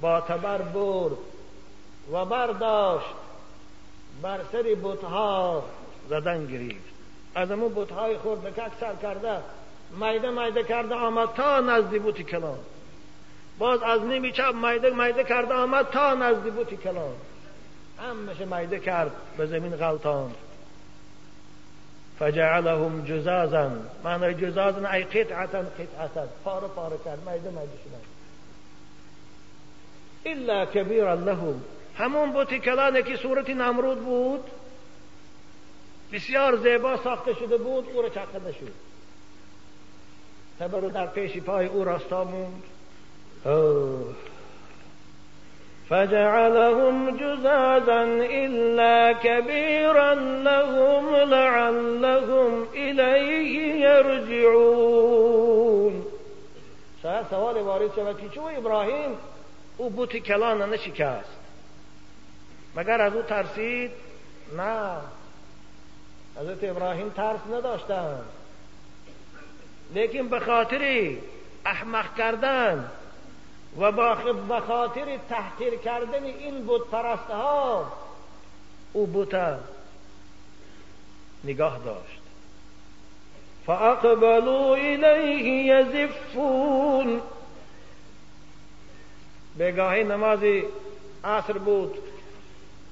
با 0.00 0.20
تبر 0.20 0.62
برد 0.62 1.18
و 2.12 2.24
برداشت 2.24 3.14
بر 4.22 4.40
سر 4.52 4.62
بتها 4.62 5.64
زدن 6.08 6.46
گرفت. 6.46 6.88
از 7.34 7.50
امو 7.50 7.68
بتهای 7.68 8.18
خورد 8.18 8.54
کک 8.54 8.72
سر 8.80 8.94
کرده 8.94 9.40
میده 10.00 10.30
میده 10.30 10.62
کرده 10.62 10.94
آمد 10.94 11.28
تا 11.34 11.60
نزدی 11.60 11.98
بوتی 11.98 12.24
کلان. 12.24 12.58
باز 13.58 13.82
از 13.82 14.02
نیمی 14.02 14.32
چپ 14.32 14.54
میده 14.54 14.90
میده 14.90 15.24
کرده 15.24 15.54
آمد 15.54 15.90
تا 15.90 16.14
نزدی 16.14 16.50
بوتی 16.50 16.76
کلان. 16.76 17.14
همشه 17.98 18.44
میده 18.44 18.78
کرد 18.78 19.12
به 19.36 19.46
زمین 19.46 19.76
غلطان. 19.76 20.34
فجعلهم 22.18 23.04
جزازا. 23.04 23.70
معنی 24.04 24.34
جزازا 24.34 24.88
ای 24.88 25.02
قطعتا 25.02 25.58
قطعتا. 25.58 26.26
پاره 26.44 26.68
پاره 26.68 26.96
کرد 27.04 27.18
میده 27.18 27.50
میده 27.50 27.78
شدن 27.84 28.02
إلا 30.26 30.66
کبیرا 30.66 31.14
لهم. 31.14 31.60
همون 31.96 32.32
بوتی 32.32 32.58
کلانه 32.58 33.16
صورت 33.16 33.50
نمرود 33.50 34.04
بود. 34.04 34.44
بسیار 36.12 36.56
زیبا 36.56 36.96
ساخته 36.96 37.34
شده 37.34 37.56
بود 37.56 37.88
أو 37.94 38.02
را 38.02 38.08
چقه 38.08 38.48
نشد 38.48 38.72
تبر 40.58 40.80
در 40.80 41.06
پیش 41.06 41.36
پای 41.36 41.66
أو 41.66 41.84
راستا 41.84 42.24
موند 42.24 42.62
فجعلهم 45.90 47.16
جزازا 47.16 48.02
إلا 48.44 49.12
كبيرا 49.12 50.14
لهم 50.14 51.16
لعلهم 51.16 52.66
إليه 52.74 53.80
يرجعون. 53.86 55.38
شاید 57.02 57.26
سوال 57.30 57.56
وارد 57.56 57.94
شود 57.96 58.20
که 58.20 58.28
چون 58.28 58.56
ابراهیم؟ 58.56 59.16
او 59.76 59.90
بوت 59.90 60.16
کلان 60.16 60.70
نشکست. 60.70 61.38
مگر 62.76 63.00
از 63.00 63.14
او 63.14 63.22
ترسید؟ 63.22 63.90
نه. 64.56 64.96
حضرت 66.40 66.64
ابراهیم 66.64 67.08
ترس 67.08 67.40
نداشتند 67.52 68.24
لیکن 69.94 70.28
به 70.28 70.40
خاطر 70.40 71.12
احمق 71.66 72.14
کردن. 72.14 72.90
و 73.76 73.92
به 74.48 74.60
خاطر 74.60 75.18
تحقیر 75.28 75.74
کردن 75.74 76.24
این 76.24 76.66
بود 76.66 76.90
پرسته 76.90 77.34
ها 77.34 77.92
او 78.92 79.06
بوتا 79.06 79.56
نگاه 81.44 81.78
داشت. 81.78 82.20
فاقبلوا 83.66 84.74
الیه 84.74 85.64
یزفون. 85.64 87.20
بگاهی 89.58 90.04
نماز 90.04 90.38
عصر 91.24 91.52
بود 91.52 91.98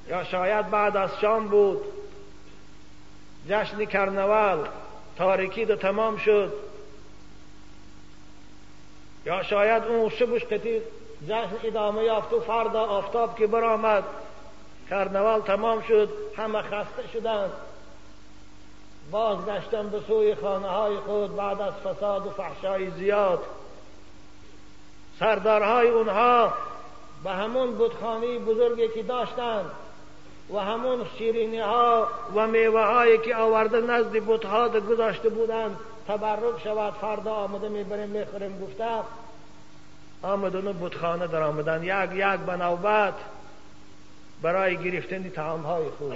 یا 0.08 0.24
شاید 0.24 0.70
بعد 0.70 0.96
از 0.96 1.10
شام 1.20 1.48
بود. 1.48 1.80
جشن 3.48 3.84
کرنوال 3.84 4.68
تاریکی 5.16 5.64
دو 5.64 5.76
تمام 5.76 6.16
شد. 6.16 6.52
یا 9.26 9.42
شاید 9.42 9.84
اون 9.84 10.08
شبش 10.08 10.44
قطیر 10.44 10.82
جشن 11.28 11.56
ادامه 11.64 12.04
یافت 12.04 12.32
و 12.32 12.40
فردا 12.40 12.80
آفتاب 12.80 13.38
که 13.38 13.46
برآمد 13.46 14.04
کرنوال 14.90 15.40
تمام 15.40 15.82
شد 15.82 16.08
همه 16.36 16.62
خسته 16.62 17.08
شدند. 17.12 17.52
بازگشتن 19.10 19.88
به 19.88 20.00
سوی 20.08 20.34
خانه 20.34 20.68
های 20.68 20.96
خود 20.96 21.36
بعد 21.36 21.60
از 21.60 21.72
فساد 21.74 22.26
و 22.26 22.30
فحشای 22.30 22.90
زیاد. 22.90 23.44
سردارهای 25.18 25.88
اونها 25.88 26.52
به 27.24 27.30
همون 27.30 27.72
بودخانه 27.72 28.38
بزرگی 28.38 28.88
که 28.88 29.02
داشتند 29.02 29.70
و 30.54 30.58
همون 30.58 31.06
شیرینی 31.18 31.58
ها 31.58 32.08
و 32.34 32.46
میوه 32.46 32.80
هایی 32.80 33.18
که 33.18 33.36
آورده 33.36 33.80
نزد 33.80 34.20
بودها 34.20 34.68
گذاشته 34.68 35.28
بودند 35.28 35.76
تبرک 36.08 36.62
شود 36.64 36.94
فردا 36.94 37.32
آمده 37.34 37.68
می‌بریم 37.68 38.08
می‌خوریم 38.08 38.60
گفته. 38.60 38.84
آمدن 40.22 40.72
بودخانه 40.72 41.26
در 41.26 41.42
آمدن. 41.42 41.82
یک 41.84 42.16
یک 42.16 42.40
به 42.40 42.56
برای 44.42 44.76
گرفتن 44.76 45.30
تعام 45.30 45.62
های 45.62 45.84
خوب 45.98 46.12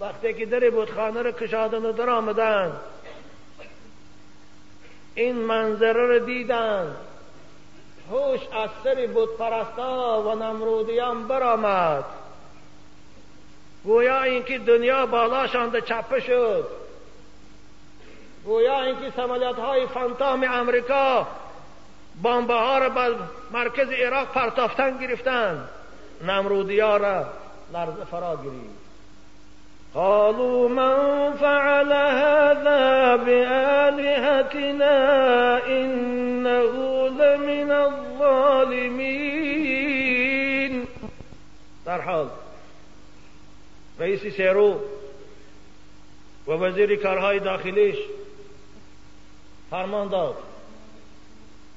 وقتی 0.00 0.34
که 0.34 0.46
در 0.46 0.70
بودخانه 0.70 1.22
رو 1.22 1.32
کشادن 1.32 1.84
و 1.86 1.92
در 1.92 2.10
آمدن 2.10 2.72
این 5.14 5.36
منظره 5.36 6.06
رو 6.06 6.18
دیدن. 6.18 6.96
هوش 8.10 8.40
از 8.40 8.70
سر 8.84 9.06
بود 9.06 9.36
پرستا 9.36 10.22
و 10.22 10.34
نمرودیان 10.34 11.28
برآمد. 11.28 12.04
گویا 13.84 14.22
اینکه 14.22 14.58
دنیا 14.58 15.06
بالاشان 15.06 15.80
چپه 15.80 16.20
شد. 16.20 16.87
گویا 18.48 18.82
اینکه 18.82 19.10
سمالیت 19.16 19.56
های 19.56 19.86
فانتام 19.86 20.44
امریکا 20.44 21.26
بامبه 22.22 22.54
ها 22.54 22.78
را 22.78 22.88
به 22.88 23.14
مرکز 23.52 23.90
عراق 23.90 24.32
پرتافتن 24.32 24.98
گرفتن. 24.98 25.68
نمرودی 26.26 26.80
ها 26.80 26.96
را 26.96 27.26
لرزه 27.72 28.04
فرا 28.10 28.36
گرید. 28.36 28.78
قالوا 29.94 30.68
من 30.68 31.32
فعل 31.32 31.92
هذا 31.92 33.16
بآلهتنا 33.16 34.96
إنه 35.66 36.72
لمن 37.08 37.70
الظالمين. 37.70 39.18
در 41.86 42.00
حال 42.00 42.28
رئیس 44.00 44.26
سیرو 44.36 44.80
و 46.46 46.50
وزیر 46.50 46.96
کارهای 46.96 47.38
داخلیش 47.38 47.96
فرمان 49.70 50.08
داد 50.08 50.36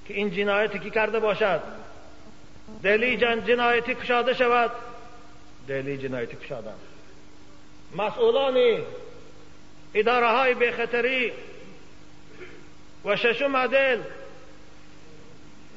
که 0.08 0.14
این 0.14 0.32
جنایتی 0.32 0.80
که 0.80 0.90
کرده 0.90 1.20
باشد 1.20 1.62
دلی 2.84 3.18
جن 3.18 3.46
جنایتی 3.46 3.96
کشاده 3.96 4.34
شود. 4.34 4.72
دلی 5.68 5.98
جنایتی 5.98 6.36
کشاده 6.36 6.70
مسئولان 7.96 8.84
اداره 9.94 10.28
های 10.28 10.54
بخطری 10.54 11.32
و 13.06 13.16
ششم 13.16 13.56
عدل 13.56 14.02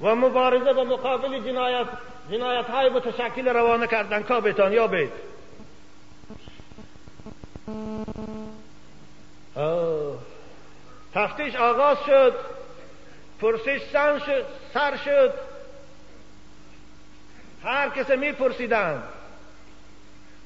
و 0.00 0.14
مبارزه 0.14 0.72
به 0.72 0.84
مقابل 0.84 1.40
جنایت 1.40 1.86
جنایت 2.30 2.64
های 2.64 2.88
متشکل 2.88 3.48
روانه 3.48 3.86
کردن. 3.86 4.22
کابتان 4.22 4.72
یا 4.72 4.86
بید 4.86 5.12
تفتیش 11.14 11.56
آغاز 11.56 11.98
شد. 12.06 12.34
پرسش 13.40 13.80
سن 13.92 14.18
شد 14.18 14.46
سر 14.74 14.96
شد. 14.96 15.34
هر 17.64 17.88
کسی 17.88 18.16
می 18.16 18.32
پرسیدن 18.32 19.02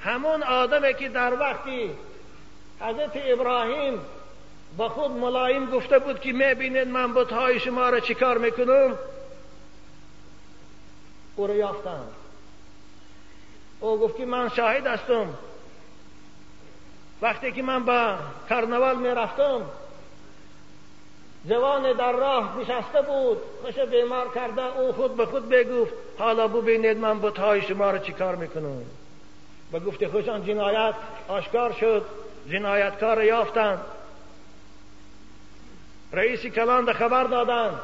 همون 0.01 0.43
آدمی 0.43 0.95
که 0.95 1.09
در 1.09 1.41
وقتی 1.41 1.91
حضرت 2.81 3.13
ابراهیم 3.15 4.01
با 4.77 4.89
خود 4.89 5.11
ملایم 5.11 5.71
گفته 5.71 5.99
بود 5.99 6.21
که 6.21 6.33
می‌بینید 6.33 6.89
من 6.89 7.15
بتهای 7.15 7.61
شما 7.61 7.91
را 7.91 8.01
چیکار 8.01 8.39
می‌کنم؟ 8.39 8.99
او 11.37 11.47
را 11.47 11.55
یافتم 11.55 12.05
او 13.81 13.99
گفت 13.99 14.17
که 14.17 14.27
من 14.27 14.49
شاهد 14.49 14.87
هستم. 14.87 15.35
وقتی 17.23 17.53
که 17.53 17.63
من 17.63 17.85
به 17.85 18.15
کرنوال 18.49 18.97
می‌رفتم 18.97 19.61
جوان 21.47 21.93
در 21.93 22.13
راه 22.13 22.59
نشسته 22.59 23.03
بود. 23.03 23.39
خوش 23.63 23.75
بیمار 23.75 24.35
کرده 24.35 24.79
او 24.79 24.93
خود 24.93 25.17
به 25.17 25.27
خود 25.27 25.49
بگفت 25.49 25.93
حالا 26.19 26.49
ببینید 26.49 26.97
من 26.97 27.21
بتهای 27.21 27.63
شما 27.63 27.91
را 27.91 27.99
چیکار 27.99 28.37
می‌کنم. 28.37 28.83
به 29.73 29.81
گفت 29.81 30.07
خوشان 30.07 30.45
جنایت 30.47 30.95
آشکار 31.29 31.73
شد. 31.73 32.05
جنایتکار 32.51 33.25
یافتند 33.25 33.81
رئیس 36.13 36.47
کلان 36.47 36.85
ده 36.85 36.93
خبر 36.93 37.25
دادن. 37.25 37.81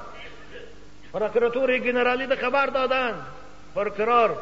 پروکراتور 1.12 1.78
گنرالی 1.78 2.26
ده 2.26 2.36
خبر 2.36 2.66
دادن. 2.66 3.26
پرکرار 3.74 4.38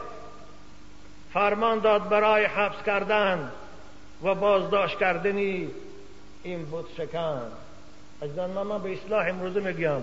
فرمان 1.32 1.78
داد 1.78 2.08
برای 2.08 2.44
حبس 2.44 2.82
کردن 2.86 3.52
و 4.22 4.34
بازداشت 4.34 4.98
کردنی. 4.98 5.70
این 6.42 6.64
بود 6.64 6.88
شکن. 6.96 7.52
اجدان 8.22 8.50
من 8.50 8.82
به 8.82 8.92
اصلاح 8.92 9.28
امروزه 9.28 9.60
میگم. 9.60 10.02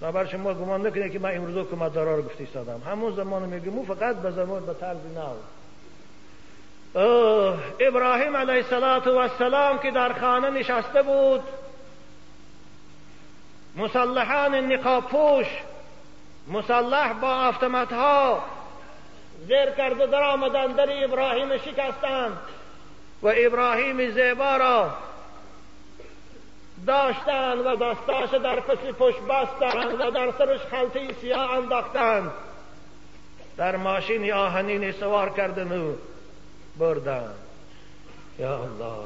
بر 0.00 0.26
شما 0.26 0.54
گمان 0.54 0.86
نکنه 0.86 1.08
که 1.08 1.18
من 1.18 1.36
امروزه 1.36 1.60
حکومتدارا 1.60 2.16
رو 2.16 2.22
گفتی 2.22 2.48
سادم 2.54 2.82
همون 2.86 3.16
زمان 3.16 3.42
میگم 3.42 3.84
فقط 3.84 4.16
به 4.16 4.30
زمان 4.30 4.66
به 4.66 4.74
طرز 4.74 4.96
نو 5.14 5.34
ابراهیم 7.80 8.36
علیه 8.36 8.64
السلام 8.72 9.78
که 9.78 9.90
در 9.90 10.12
خانه 10.12 10.50
نشسته 10.50 11.02
بود 11.02 11.40
مسلحان 13.76 14.54
نقاب 14.54 15.04
پوش 15.04 15.46
مسلح 16.48 17.12
با 17.12 17.34
افتمت 17.34 17.92
ها 17.92 18.44
زیر 19.46 19.70
کرده 19.70 20.06
در 20.06 20.22
آمدن 20.22 20.66
در 20.66 21.04
ابراهیم 21.04 21.58
شکستند. 21.58 22.38
و 23.22 23.32
ابراهیم 23.36 24.10
زیبا 24.10 24.56
را 24.56 24.90
داشتند 26.88 27.66
و 27.66 27.76
دستاش 27.76 28.30
در 28.42 28.60
پس 28.60 28.78
پشت 28.98 29.20
بستند 29.20 30.00
و 30.00 30.10
در 30.10 30.30
سرش 30.38 30.60
خلطه 30.60 31.12
سیاه 31.20 31.50
انداختند 31.50 32.30
در 33.56 33.76
ماشین 33.76 34.32
آهنین 34.32 34.92
سوار 34.92 35.28
کردن 35.28 35.80
و 35.80 35.92
بردن. 36.78 37.30
يا 38.38 38.54
الله. 38.54 39.04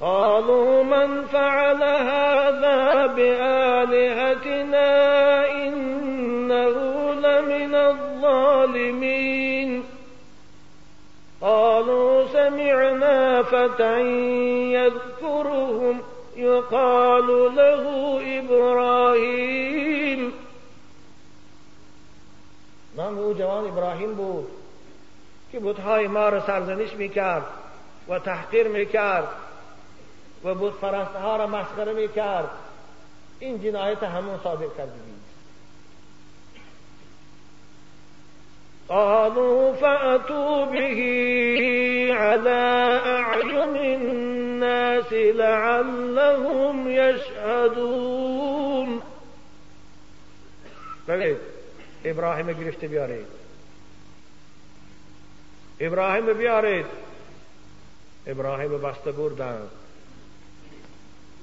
قالوا 0.00 0.82
من 0.82 1.24
فعل 1.24 1.82
هذا 1.82 3.06
بآلهتنا 3.06 4.90
إنه 5.46 7.12
لمن 7.12 7.74
الظالمين. 7.74 9.84
قالوا 11.40 12.26
سمعنا 12.26 13.42
فتى 13.42 14.00
يذكرهم. 14.72 16.00
يقال 16.38 17.54
له 17.56 17.84
إبراهيم. 18.38 20.32
من 22.96 23.18
هو 23.18 23.32
جوان 23.32 23.66
إبراهيم 23.66 24.14
بود 24.14 24.48
که 25.52 25.60
بودهای 25.60 26.06
ما 26.06 26.28
را 26.28 26.46
سرزنش 26.46 26.92
می‌کرد 26.92 27.46
و 28.08 28.18
تحقیر 28.18 28.68
می‌کرد 28.68 29.28
و 30.44 30.54
بود 30.54 30.74
ها 31.22 31.36
را 31.36 31.46
مسخره 31.46 31.92
می‌کرد. 31.92 32.50
این 33.38 33.62
جنایت 33.62 34.02
همون 34.02 34.40
صادر 34.44 34.66
کردگی 34.78 35.07
قالوا 38.88 39.72
فأتوا 39.72 40.64
به 40.64 41.00
على 42.14 43.00
أعين 43.06 43.76
الناس 43.76 45.12
لعلهم 45.12 46.90
يشهدون. 46.90 48.28
بله 51.06 51.36
ابراهیم 52.04 52.52
گرفته 52.52 52.88
بیارید 52.88 53.26
ابراهیم 55.80 56.32
بیارید 56.32 56.86
ابراهیم 58.26 58.78
بسته 58.78 59.12
بردند 59.12 59.70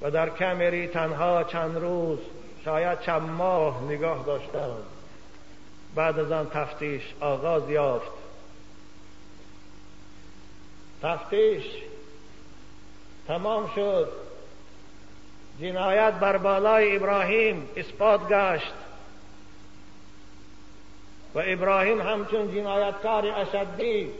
و 0.02 0.10
در 0.10 0.28
کمری 0.30 0.86
تنها 0.86 1.44
چند 1.44 1.76
روز 1.76 2.18
شاید 2.64 3.00
چند 3.00 3.22
ماه 3.22 3.84
نگاه 3.84 4.24
داشتند 4.26 4.95
بعد 5.96 6.18
از 6.18 6.32
آن 6.32 6.50
تفتیش 6.50 7.02
آغاز 7.20 7.70
یافت. 7.70 8.10
تفتیش 11.02 11.64
تمام 13.28 13.70
شد. 13.74 14.08
جنایت 15.60 16.14
بر 16.14 16.36
بالای 16.36 16.96
ابراهیم 16.96 17.68
اثبات 17.76 18.28
گشت. 18.28 18.74
و 21.34 21.42
ابراهیم 21.44 22.00
همچون 22.00 22.54
جنایتکار 22.54 23.26
اشدی 23.26 24.10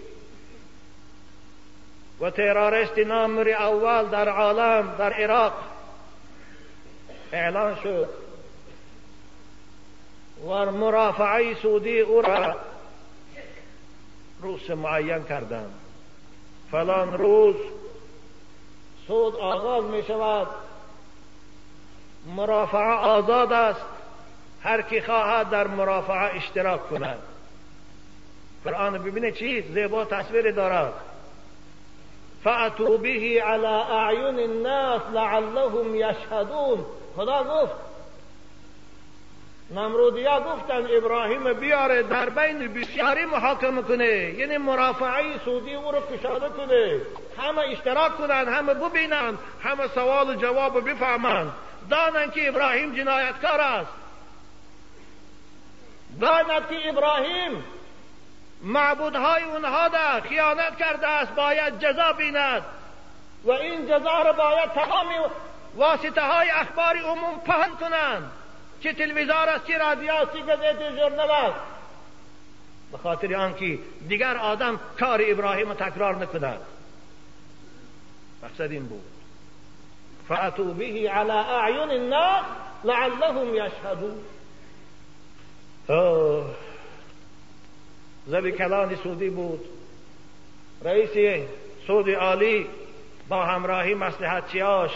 و 2.20 2.30
تروریست 2.30 2.98
نامر 2.98 3.48
اول 3.48 4.08
در 4.08 4.28
عالم 4.28 4.94
در 4.98 5.12
عراق 5.12 5.52
اعلان 7.32 7.76
شد. 7.82 8.25
و 10.44 10.72
مرافعه 10.72 11.54
سودی 11.54 12.00
او 12.00 12.22
را 12.22 12.56
روز 14.42 14.70
معین 14.70 15.24
کردند. 15.24 15.74
فلان 16.70 17.18
روز 17.18 17.56
سود 19.06 19.36
آغاز 19.36 19.84
می 19.84 20.02
شود. 20.02 20.46
مرافعه 22.36 22.94
آزاد 22.94 23.52
است. 23.52 23.84
هر 24.62 24.82
کی 24.82 25.00
خواهد 25.00 25.50
در 25.50 25.66
مرافعه 25.66 26.36
اشتراک 26.36 26.88
کند. 26.88 27.18
قرآن 28.64 28.98
ببینه 28.98 29.32
چی؟ 29.32 29.62
زیبا 29.62 30.04
تصویر 30.04 30.50
دارد. 30.50 30.92
فأتوا 32.44 32.96
به 32.96 33.42
على 33.44 33.66
اعین 33.66 34.38
الناس 34.38 35.02
لعلهم 35.12 35.94
یشهدون. 35.94 36.84
خدا 37.16 37.44
گفت 37.44 37.85
نمرودیا 39.70 40.40
گفتن 40.40 40.86
ابراهیم 40.96 41.52
بیاره 41.52 42.02
در 42.02 42.28
بین 42.28 42.74
بسیاری 42.74 43.24
محاکمه 43.24 43.82
کنه 43.82 44.34
یعنی 44.38 44.56
مرافعه 44.58 45.38
سودی 45.44 45.74
او 45.74 45.92
رو 45.92 46.16
کشاده 46.16 46.48
کنه 46.48 47.00
همه 47.38 47.58
اشتراک 47.58 48.16
کنند 48.16 48.48
همه 48.48 48.74
ببینند 48.74 49.38
همه 49.62 49.88
سوال 49.88 50.30
و 50.30 50.34
جواب 50.34 50.90
بفهمند 50.90 51.52
دانند 51.90 52.32
که 52.32 52.48
ابراهیم 52.48 52.94
جنایتکار 52.94 53.60
است 53.60 53.90
داند 56.20 56.68
که 56.68 56.88
ابراهیم 56.88 57.64
معبودهای 58.62 59.42
اونها 59.42 59.88
در 59.88 60.20
خیانت 60.20 60.76
کرده 60.78 61.08
است 61.08 61.34
باید 61.34 61.78
جزا 61.78 62.12
بیند 62.12 62.62
و 63.44 63.50
این 63.50 63.86
جزا 63.86 64.22
را 64.22 64.32
باید 64.32 64.72
تمام 64.74 65.06
واسطه 65.76 66.20
های 66.20 66.50
اخبار 66.50 66.96
عموم 66.96 67.40
پهن 67.46 67.70
کنند 67.80 68.32
چه 68.80 68.92
تلویزار 68.92 69.48
است 69.48 69.66
چه 69.66 69.78
رادیو 69.78 70.12
است 70.12 70.32
چه 70.32 70.42
گزیت 70.42 70.96
ژورنال 70.96 71.30
است. 71.30 71.60
به 72.92 72.98
خاطر 72.98 73.34
آنکه 73.34 73.78
دیگر 74.08 74.36
آدم 74.36 74.80
کار 75.00 75.20
ابراهیم 75.26 75.74
تکرار 75.74 76.16
نکند 76.16 76.60
مقصد 78.42 78.72
این 78.72 78.86
بود. 78.86 79.04
فاتو 80.28 80.74
به 80.74 80.84
على 81.10 81.30
اعین 81.30 81.90
الناس 81.90 82.44
لعلهم 82.84 83.54
یشهدون. 83.54 84.18
زبی 88.26 88.52
کلان 88.52 88.96
سودی 88.96 89.30
بود. 89.30 89.64
رئیس 90.84 91.44
سود 91.86 92.10
عالی 92.10 92.66
با 93.28 93.44
همراهی 93.44 93.94
مسلحتچیاش 93.94 94.90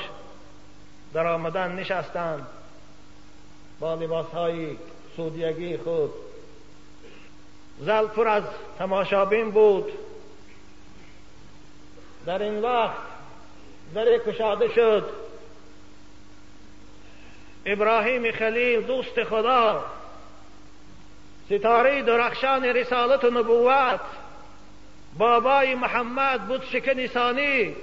در 1.15 1.27
آمدن 1.27 1.73
نشستند 1.73 2.47
با 3.81 3.95
لباس 3.95 4.27
های 4.27 4.77
سودیگی 5.17 5.77
خود. 5.77 6.11
زل 7.81 8.07
پر 8.07 8.29
از 8.29 8.45
تماشابین 8.79 9.51
بود. 9.51 9.93
در 12.27 12.43
این 12.43 12.63
وقت 12.63 12.97
در 13.95 14.19
کشاده 14.19 14.69
شد. 14.75 15.11
ابراهیم 17.67 18.33
خلیل 18.33 18.83
دوست 18.83 19.25
خدا 19.25 19.85
ستاره 21.47 22.03
درخشان 22.03 22.65
رسالت 22.65 23.25
و 23.25 23.31
نبوت 23.31 24.01
بابای 25.19 25.75
محمد 25.75 26.49
بود 26.49 26.65
شکن 26.65 27.07
ثانی 27.07 27.77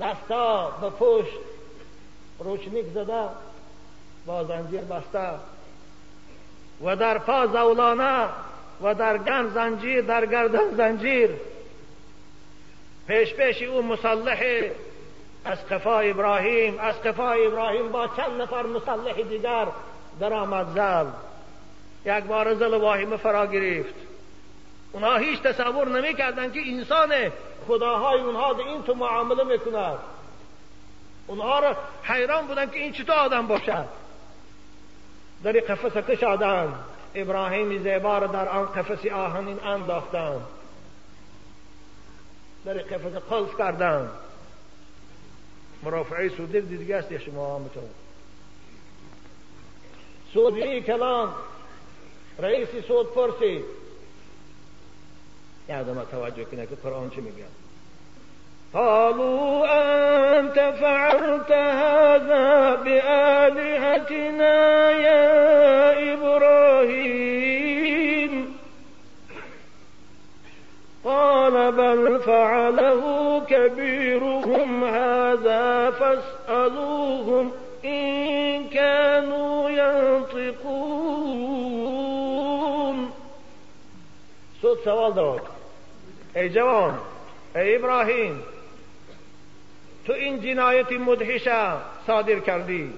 دستا 0.00 0.70
به 0.70 0.90
پشت 0.90 1.38
روشنیک 2.38 2.86
زده 2.94 3.28
با 4.28 4.44
زنجیر 4.44 4.80
بسته 4.80 5.30
و 6.84 6.96
در 6.96 7.18
پا 7.18 7.46
زولانه 7.46 8.28
و 8.82 8.94
در 8.94 9.18
گن 9.18 9.48
زنجیر 9.48 10.00
در 10.00 10.26
گردن 10.26 10.70
زنجیر. 10.76 11.30
پیش 13.06 13.34
پیش 13.34 13.62
او 13.62 13.82
مسلح 13.82 14.42
از 15.44 15.66
قفا 15.66 16.00
ابراهیم 16.00 16.78
از 16.78 17.02
قفا 17.02 17.30
ابراهیم 17.30 17.92
با 17.92 18.06
چند 18.06 18.42
نفر 18.42 18.62
مسلح 18.62 19.22
دیگر 19.22 19.66
در 20.20 20.32
آمد 20.32 20.66
زل. 20.74 21.06
یک 22.04 22.24
بار 22.24 22.54
زل 22.54 22.74
واهمه 22.74 23.16
فرا 23.16 23.46
گرفت. 23.46 23.94
اونها 24.92 25.16
هیچ 25.16 25.42
تصور 25.42 25.88
نمی‌کردند 25.88 26.52
که 26.52 26.60
انسان 26.66 27.12
خداهای 27.68 28.20
اونها 28.20 28.54
به 28.54 28.62
این 28.62 28.82
تو 28.82 28.94
معامله 28.94 29.44
می‌کند. 29.44 29.98
اونها 31.26 31.58
را 31.58 31.76
حیران 32.02 32.46
بودن 32.46 32.70
که 32.70 32.78
این 32.78 32.92
چطور 32.92 33.16
آدم 33.16 33.46
باشد. 33.46 34.07
در 35.42 35.52
قفس 35.52 35.96
کشادند 35.96 36.74
ابراهیم 37.14 37.82
زیبا 37.82 38.18
در 38.18 38.48
آن 38.48 38.66
قفس 38.66 39.06
آهنین 39.06 39.60
انداختند 39.60 40.40
در 42.64 42.74
قفس 42.74 43.16
قلف 43.30 43.58
کردند 43.58 44.10
مرافعه 45.82 46.28
سودی 46.28 46.60
دیگه 46.60 46.96
است 46.96 47.18
شما 47.18 47.46
آمتون 47.46 47.88
سودی 50.32 50.80
کلام. 50.80 51.34
رئیس 52.38 52.68
سود 52.88 53.14
پرسید 53.14 53.64
یادم 55.68 56.04
توجه 56.04 56.44
کنه 56.44 56.66
که 56.66 56.74
قرآن 56.74 57.10
چی 57.10 57.20
میگه؟ 57.20 57.44
قالوا 58.74 59.66
أنت 60.38 60.74
فعلت 60.80 61.52
هذا 61.52 62.74
بآلهتنا 62.74 64.56
يا 64.90 66.14
إبراهيم. 66.14 67.38
قال 71.04 71.72
بل 71.72 72.20
فعله 72.20 73.02
كبيرهم 73.48 74.84
هذا 74.84 75.90
فاسألوهم 75.90 77.52
إن 77.84 78.68
كانوا 78.68 79.70
ينطقون. 79.70 80.98
صوت 84.62 84.78
سوال 84.84 85.14
داد 85.14 85.40
ای 86.36 86.48
جوان 86.48 86.94
ای 87.56 87.76
ابراهیم 87.76 88.42
تو 90.08 90.14
این 90.14 90.40
جنایت 90.40 90.92
مدهشه 90.92 91.72
صادر 92.06 92.38
کردی. 92.38 92.92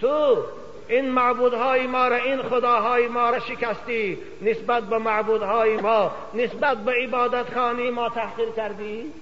تو 0.00 0.44
این 0.88 1.10
معبودهای 1.10 1.86
ما 1.86 2.08
را 2.08 2.16
این 2.16 2.42
خداهای 2.42 3.08
ما 3.08 3.30
را 3.30 3.38
شکستی 3.38 4.18
نسبت 4.42 4.82
به 4.82 4.98
معبودهای 4.98 5.76
ما 5.76 6.12
نسبت 6.34 6.78
به 6.78 6.92
عبادت 6.92 7.54
خانی 7.54 7.90
ما 7.90 8.08
تحقیر 8.08 8.48
کردی؟ 8.56 9.12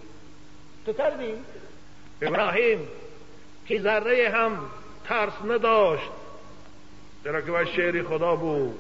تو 0.87 0.93
کردی؟ 0.93 1.35
ابراهیم 2.23 2.88
که 3.67 3.81
ذره 3.81 4.29
هم 4.29 4.59
ترس 5.09 5.33
نداشت. 5.45 6.11
در 7.25 7.40
که 7.40 7.64
شعر 7.77 8.03
خدا 8.03 8.37
بود. 8.37 8.79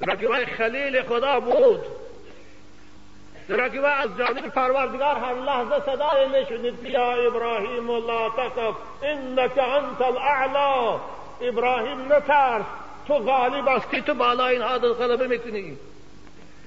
در 0.00 0.16
که 0.16 0.28
خلیل 0.46 1.02
خدا 1.02 1.40
بود. 1.40 1.80
که 3.48 3.86
از 3.86 4.10
جانب 4.18 4.48
پروردگار 4.48 5.16
هر 5.16 5.34
لحظه 5.34 5.80
صدای 5.86 6.42
نشنید 6.42 6.84
یا 6.84 7.12
ابراهیم 7.12 7.90
لا 7.90 8.28
تخف 8.28 8.76
انك 9.02 9.58
انت 9.58 10.00
الاعلا 10.00 11.00
ابراهیم 11.40 12.12
نترس 12.12 12.64
تو 13.06 13.14
غالب 13.14 13.90
که 13.90 14.00
تو 14.00 14.14
بالای 14.14 14.54
این 14.54 14.62
عادل 14.62 14.92
غلبه 14.92 15.26
می‌کنی 15.26 15.76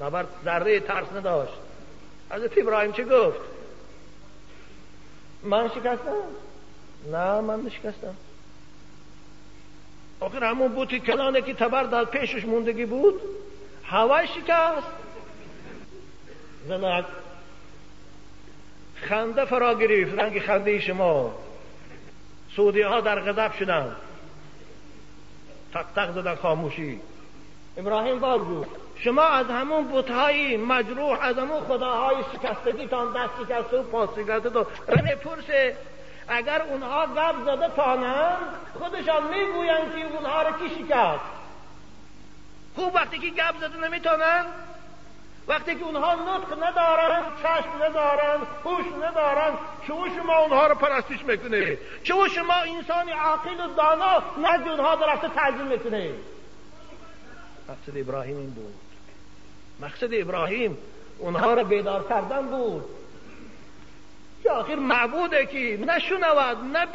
نبرد 0.02 0.28
ذره 0.46 0.80
ترس 0.80 1.12
نداشت 1.16 1.54
حضرت 2.32 2.58
ابراهیم 2.58 2.92
چه 2.92 3.04
گفت 3.04 3.40
من 5.44 5.68
شکستم 5.68 6.24
نه 7.12 7.42
من 7.42 7.62
نشکستم 7.62 8.16
آخر 10.20 10.44
همون 10.44 10.68
بوتی 10.68 11.00
کلانه 11.00 11.42
که 11.42 11.54
تبر 11.54 11.84
داد 11.84 12.10
پیشش 12.10 12.46
موندگی 12.46 12.86
بود 12.86 13.22
هوای 13.84 14.28
شکست 14.28 15.01
زنک 16.68 17.06
خنده 18.96 19.46
فرا 19.46 19.74
گرفت. 19.74 20.20
رنگ 20.20 20.40
خنده 20.40 20.80
شما. 20.80 21.34
سعودی 22.56 22.82
ها 22.82 23.02
در 23.02 23.20
غضب 23.20 23.54
شدن. 23.54 23.96
تق 25.74 25.86
تق 25.96 26.12
زدن 26.12 26.36
خاموشی. 26.36 27.00
ابراهیم 27.78 28.20
باز 28.20 28.42
شما 28.96 29.24
از 29.24 29.46
همون 29.46 29.88
بوتهای 29.88 30.58
مجروح 30.58 31.18
از 31.22 31.38
همون 31.38 31.62
خداهای 31.62 32.16
شکستگیتان 32.34 33.14
دست 33.14 33.32
شکسته 33.40 33.78
و 33.78 33.84
پاس 33.84 34.10
شکسته 34.16 34.50
تو 34.50 34.64
پرسه. 35.24 35.78
اگر 36.28 36.62
اونها 36.62 37.06
گب 37.06 37.36
زده 37.46 37.70
تانند 37.76 38.38
خودشان 38.80 39.24
می‌گویند 39.24 39.96
که 39.96 40.18
اونها 40.18 40.42
رو 40.42 40.52
کی 40.52 40.76
شکست؟ 40.76 41.22
خوب 42.76 42.96
وقتی 42.96 43.20
که 43.20 43.30
گب 43.30 43.56
زده 43.62 43.88
نمی‌تونن 43.88 44.46
وقتی 45.52 45.76
که 45.76 45.84
اونها 45.84 46.16
نطق 46.16 46.64
ندارن 46.64 47.24
چشم 47.44 47.84
ندارن 47.84 48.40
هوش 48.66 48.86
ندارن 49.04 49.54
چه 49.88 49.94
شما 50.20 50.38
اونها 50.38 50.68
رو 50.68 50.76
پرستش 50.76 51.26
می‌کنه؟ 51.26 51.78
چه 52.04 52.14
شما 52.36 52.54
انسان 52.54 53.10
عاقل 53.10 53.66
و 53.66 53.74
دانا 53.78 54.24
نزد 54.38 54.68
اونها 54.68 54.96
درفته 54.96 55.28
تعظیم 55.28 55.66
می‌کنه؟ 55.66 56.12
مقصد 57.70 57.98
ابراهیم 57.98 58.38
این 58.38 58.50
بود. 58.50 58.74
مقصد 59.80 60.14
ابراهیم 60.14 60.78
اونها 61.20 61.54
رو 61.54 61.64
بیدار 61.64 62.08
کردن 62.10 62.48
بود. 62.48 63.01
که 64.44 64.52
آخر 64.52 64.76
معبوده 64.76 65.46
که 65.46 65.86
نه 65.86 66.00
شنود 66.00 66.58
نه 66.76 66.86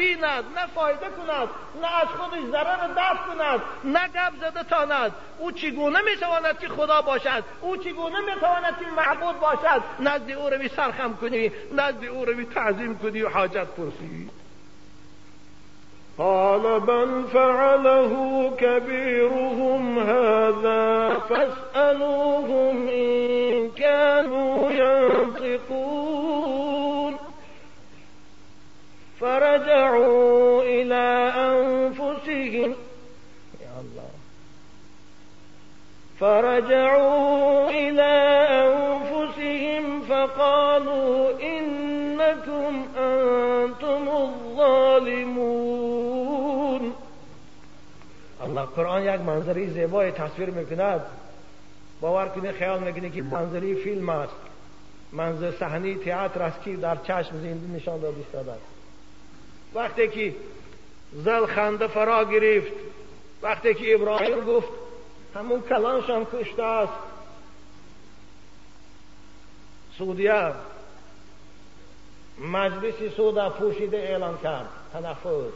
فایده 0.75 1.07
کند 1.07 1.49
نه 1.83 2.01
از 2.03 2.09
خودش 2.09 2.45
ضرر 2.51 2.89
دفت 2.97 3.27
کند 3.27 3.61
نه 3.85 4.09
گپ 4.09 4.33
زده 4.41 4.63
تاند. 4.63 5.13
او 5.39 5.53
چگونه 5.53 5.99
می‌تواند 6.01 6.59
که 6.59 6.69
خدا 6.69 7.03
باشد؟ 7.03 7.45
او 7.61 7.77
چگونه 7.77 8.21
می‌تواند 8.21 8.79
که 8.79 8.87
معبود 8.97 9.41
باشد؟ 9.41 9.83
نزد 10.01 10.31
او 10.31 10.51
روی 10.51 10.69
سرخم 10.69 11.15
کنی 11.15 11.53
نزد 11.73 12.05
او 12.05 12.25
روی 12.25 12.45
تعظیم 12.45 12.99
کنی 12.99 13.23
و 13.23 13.29
حاجت 13.29 13.67
پرسی. 13.67 14.31
قال 16.19 16.81
بل 16.81 17.23
فعله 17.33 18.13
كبيرهم 18.59 19.99
هذا 19.99 21.15
فاسألوهم 21.29 22.89
إن 22.89 23.71
كانوا 23.71 24.73
ينطقون 24.73 26.07
فرجعوا 29.21 30.63
إلى 30.63 31.33
أنفسهم. 31.37 32.75
يا 33.61 33.75
الله. 33.81 34.11
فرجعوا 36.21 37.71
إلى 37.71 38.13
أنفسهم 38.65 40.01
فقالوا 40.01 41.31
إنكم 41.43 42.85
أنتم 42.99 44.09
الظالمون. 44.09 45.57
الله 48.45 48.65
قرآن 48.77 49.03
یک 49.03 49.21
منظری 49.21 49.67
زیبای 49.67 50.11
تصویر 50.11 50.51
میکند. 50.51 51.01
باور 52.01 52.29
کنید 52.29 52.51
خیال 52.51 52.81
میکنید 52.81 53.15
که 53.15 53.23
منظری 53.23 53.75
فیلم 53.75 54.09
است. 54.09 54.35
منظر 55.13 55.51
صحنه 55.51 55.95
تئاتر 55.95 56.43
است 56.43 56.63
که 56.63 56.77
در 56.77 56.97
چشم 56.97 57.39
زنده 57.43 57.77
نشان 57.77 58.01
داده 58.01 58.17
است 58.21 58.76
وقتی 59.77 60.09
که 60.09 60.35
زل 61.13 61.47
خنده 61.47 61.87
فرا 61.87 62.25
گرفت 62.25 62.73
وقتی 63.43 63.75
که 63.75 63.95
ابراهیم 63.95 64.45
گفت 64.45 64.69
همون 65.35 65.63
کلانشان 65.63 66.27
کشته 66.33 66.63
است. 66.63 66.93
سعودیه 69.99 70.53
مجلس 72.39 72.95
سودا 73.17 73.51
پوشیده 73.51 73.97
اعلان 73.97 74.39
کرد 74.39 74.69
تنفس. 74.93 75.53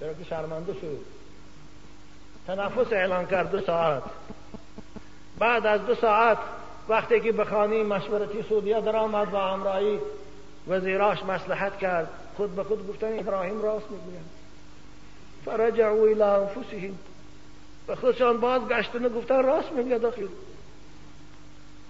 چرا 0.00 0.14
که 0.14 0.24
شرمنده 0.24 0.74
شد. 0.74 1.00
تنفس 2.46 2.92
اعلان 2.92 3.26
کرد 3.26 3.50
دو 3.50 3.60
ساعت. 3.60 4.02
بعد 5.38 5.66
از 5.66 5.86
دو 5.86 5.94
ساعت 5.94 6.38
وقتی 6.88 7.20
که 7.20 7.32
به 7.32 7.44
خانه 7.44 7.82
مشورتی 7.82 8.42
سعودیه 8.42 8.80
در 8.80 8.96
آمد 8.96 9.32
و 9.32 9.36
امرایی 9.36 10.00
وزیراش 10.68 11.22
مصلحت 11.22 11.78
کرد. 11.78 12.08
خود 12.36 12.56
به 12.56 12.64
خود 12.64 12.88
گفتن 12.88 13.18
ابراهیم 13.18 13.62
راست 13.62 13.90
می‌گوید 13.90 14.38
فرجعوا 15.44 16.06
الى 16.06 16.22
انفسهم. 16.22 16.98
به 17.86 17.96
خودشان 17.96 18.40
بازگشتن 18.40 19.04
و 19.04 19.08
گفتن 19.08 19.42
راست 19.42 19.72
میگه 19.72 19.98
داخل. 19.98 20.26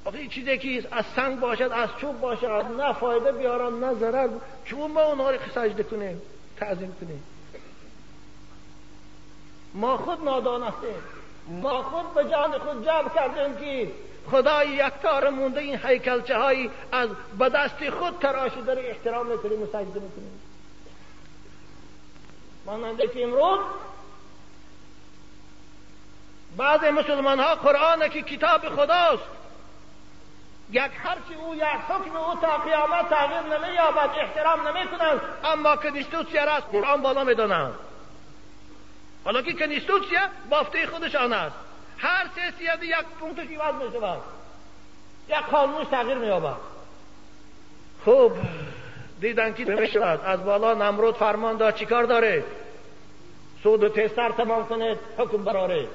آخه 0.04 0.26
چیزی 0.26 0.58
که 0.58 0.88
از 0.90 1.04
سنگ 1.16 1.40
باشد 1.40 1.70
از 1.72 1.88
چوب 2.00 2.20
باشد 2.20 2.64
نه 2.78 2.92
فایده 2.92 3.32
بیارم 3.32 3.84
نه 3.84 3.94
ضرر. 3.94 4.28
چون 4.64 4.90
ما 4.90 5.02
اونها 5.02 5.30
رو 5.30 5.38
سجده 5.54 5.82
کنیم 5.82 6.22
تعظیم 6.56 6.96
کنیم. 7.00 7.22
ما 9.74 9.96
خود 9.96 10.24
نادان 10.24 10.62
هستیم 10.62 11.02
ما 11.48 11.82
خود 11.82 12.14
به 12.14 12.30
جان 12.30 12.58
خود 12.58 12.84
جمع 12.84 13.08
کردیم 13.14 13.56
که 13.56 13.92
خدای 14.30 14.68
یکتار 14.68 15.30
مونده 15.30 15.60
این 15.60 15.76
حیکلچه 15.76 16.38
هایی 16.38 16.70
از 16.92 17.08
به 17.38 17.48
دست 17.48 17.90
خود 17.90 18.18
تراشیده 18.18 18.74
رو 18.74 18.80
احترام 18.80 19.26
می‌کنیم 19.26 19.62
و 19.62 19.66
سجده 19.66 20.02
ماننده 22.66 23.08
که 23.08 23.24
امروز 23.24 23.58
بعض 26.56 26.84
مسلمان 26.84 27.40
ها 27.40 27.54
قرآن 27.54 28.08
که 28.08 28.22
کتاب 28.22 28.68
خداست 28.68 29.22
یک 30.70 30.90
هرچی 31.04 31.34
او 31.40 31.54
یک 31.54 31.62
حکم 31.62 32.16
او 32.16 32.34
تا 32.40 32.56
قیامت 32.56 33.08
تغییر 33.10 33.58
نمییابد 33.58 34.10
احترام 34.20 34.68
نمی‌کنند. 34.68 35.20
اما 35.44 35.76
کنیستوسیا 35.76 36.44
را 36.44 36.52
از 36.52 36.62
قرآن 36.62 37.02
بالا 37.02 37.24
می‌دانند 37.24 37.74
حالا 39.24 39.42
که 39.42 39.52
کنیستوسیا 39.52 40.20
بافته 40.50 40.86
خودشان 40.86 41.32
است. 41.32 41.67
هر 41.98 42.24
سه 42.34 42.58
سیادی 42.58 42.86
یک 42.86 43.06
پونکتش 43.20 43.56
عوض 43.60 43.82
می 43.82 43.92
شود 43.92 44.20
یک 45.28 45.34
قانونش 45.50 45.86
تغییر 45.86 46.18
می 46.18 46.30
آبد 46.30 46.56
خوب. 48.04 48.32
دیدن 49.20 49.54
که 49.54 49.64
می 49.64 49.88
شود 49.88 50.20
از 50.24 50.44
بالا 50.44 50.74
نمرود 50.74 51.16
فرمان 51.16 51.56
داد. 51.56 51.74
چیکار 51.74 52.04
داره؟ 52.04 52.44
سود 53.62 53.84
و 53.84 53.88
تستر 53.88 54.30
تمام 54.30 54.66
کنه 54.66 54.96
حکم 55.18 55.44
براره 55.44 55.88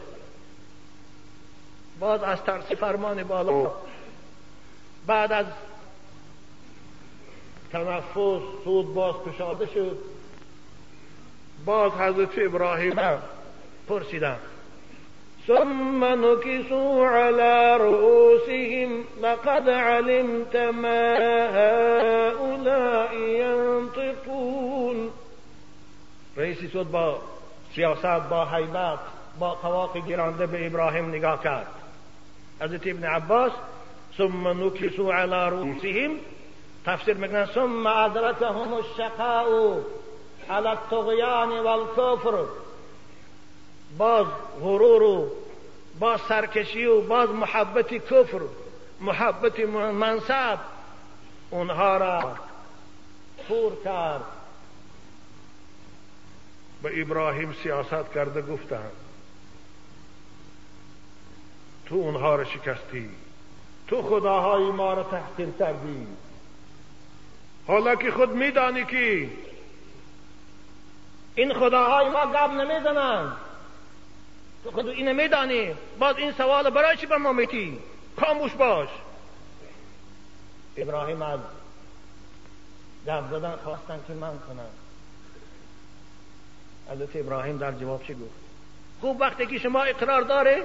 باز 2.00 2.24
از 2.24 2.44
ترس 2.44 2.72
فرمان 2.72 3.24
بالا. 3.24 3.72
بعد 5.08 5.32
از 5.32 5.46
تنفس 7.72 8.04
سود 8.64 8.94
باز 8.94 9.16
کشاده 9.28 9.66
شد. 9.66 9.98
باز 11.66 11.92
حضرت 11.92 12.30
ابراهیم 12.38 12.96
پرسیدن 13.88 14.40
ثم 15.48 16.06
نكسوا 16.06 17.08
على 17.08 17.78
رؤوسهم 17.78 19.04
لقد 19.22 19.70
علمت 19.70 20.56
ما 20.56 21.18
هؤلاء 21.60 23.14
ينطقون. 23.14 25.10
رئیسی 26.38 26.70
شد 26.70 26.84
با 26.92 27.18
سیاست 27.76 28.30
با 28.30 28.46
حیبت 28.46 29.00
با 29.40 29.50
قواق 29.50 30.08
گرانده 30.08 30.48
به 30.48 30.68
ابراهیم 30.68 31.10
نگاه 31.10 31.44
کرد. 31.44 31.68
حضرت 32.62 32.88
ابن 32.88 33.04
عباس 33.04 33.52
ثم 34.18 34.48
نكسوا 34.48 35.14
على 35.14 35.50
رؤوسهم. 35.50 36.12
تفسیر 36.86 37.18
میکنن 37.18 37.46
ثم 37.46 37.88
ادركهم 37.88 38.74
الشقاء 38.74 39.80
على 40.50 40.72
الطغيان 40.72 41.50
والكفر 41.50 42.46
باز 43.98 44.26
غرور 44.62 45.04
و 45.04 45.32
باز 46.00 46.20
سرکشی 46.30 46.86
و 46.86 47.02
باز 47.02 47.30
محبت 47.30 47.94
کفر 47.94 48.42
محبت 49.02 49.60
منصب 49.60 50.60
اونها 51.50 51.98
را 51.98 52.36
خور 53.48 53.72
کرد. 53.84 54.24
به 56.84 57.02
ابراهیم 57.02 57.56
سیاست 57.64 58.14
کرده 58.16 58.42
گفتند 58.42 58.92
تو 61.86 61.96
اونها 61.96 62.36
را 62.36 62.44
شکستی 62.44 63.10
تو 63.88 64.02
خداهای 64.02 64.64
ما 64.64 64.94
را 64.94 65.04
تحقیر 65.04 65.50
کردی. 65.60 66.08
حالا 67.68 67.96
که 67.96 68.12
خود 68.12 68.30
میدانی 68.30 68.86
که 68.86 69.30
این 71.36 71.54
خداهای 71.54 72.10
ما 72.10 72.26
گب 72.26 72.52
نمی‌زنند. 72.52 73.38
تو 74.64 74.72
خود 74.72 74.88
اینو 74.88 75.14
میدانی. 75.14 75.76
باز 76.00 76.18
این 76.18 76.32
سوال 76.32 76.70
برای 76.70 76.98
چی 76.98 77.06
به 77.06 77.18
ما 77.18 77.34
میتی 77.34 77.80
خاموش 78.22 78.52
باش. 78.52 78.90
ابراهیم 80.78 81.22
از 81.22 81.40
گپ 83.08 83.24
زدن 83.32 83.56
خواستن 83.64 84.00
که 84.08 84.14
من 84.14 84.40
کنم. 84.40 84.70
حضرت 86.92 87.16
ابراهیم 87.16 87.58
در 87.58 87.72
جواب 87.72 88.04
چی 88.04 88.14
گفت؟ 88.14 88.44
خوب 89.02 89.22
وقتی 89.22 89.46
که 89.46 89.60
شما 89.60 89.84
اقرار 89.84 90.22
داره 90.22 90.64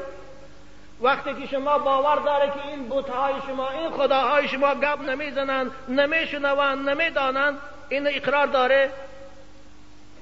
وقتی 1.00 1.34
که 1.34 1.46
شما 1.46 1.78
باور 1.78 2.16
داره 2.16 2.50
که 2.50 2.68
این 2.68 2.88
بتهای 2.88 3.34
شما 3.46 3.70
این 3.70 3.90
خداهای 3.90 4.48
شما 4.48 4.74
گپ 4.74 5.00
نمی‌زنن 5.00 5.70
نمیشنوند 5.88 6.88
نمی‌دانند 6.88 7.58
این 7.88 8.06
اقرار 8.06 8.46
داره 8.46 8.92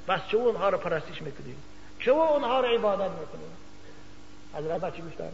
بس 0.08 0.20
چه 0.28 0.36
اونها 0.36 0.68
رو 0.68 0.78
پرستش 0.78 1.22
می‌کنیم 1.22 1.62
اونها 2.08 2.60
رو 2.60 2.66
عبادت 2.66 3.10
میکنیم؟ 3.10 3.56
حضرت 4.54 4.80
بچه 4.80 5.02
گفتن 5.02 5.32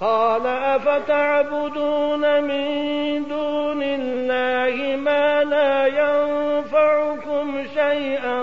قال 0.00 0.46
افتعبدون 0.46 2.40
من 2.40 3.22
دون 3.22 3.82
الله 3.82 4.96
ما 4.96 5.42
لا 5.42 5.86
ينفعكم 5.86 7.64
شيئا 7.74 8.42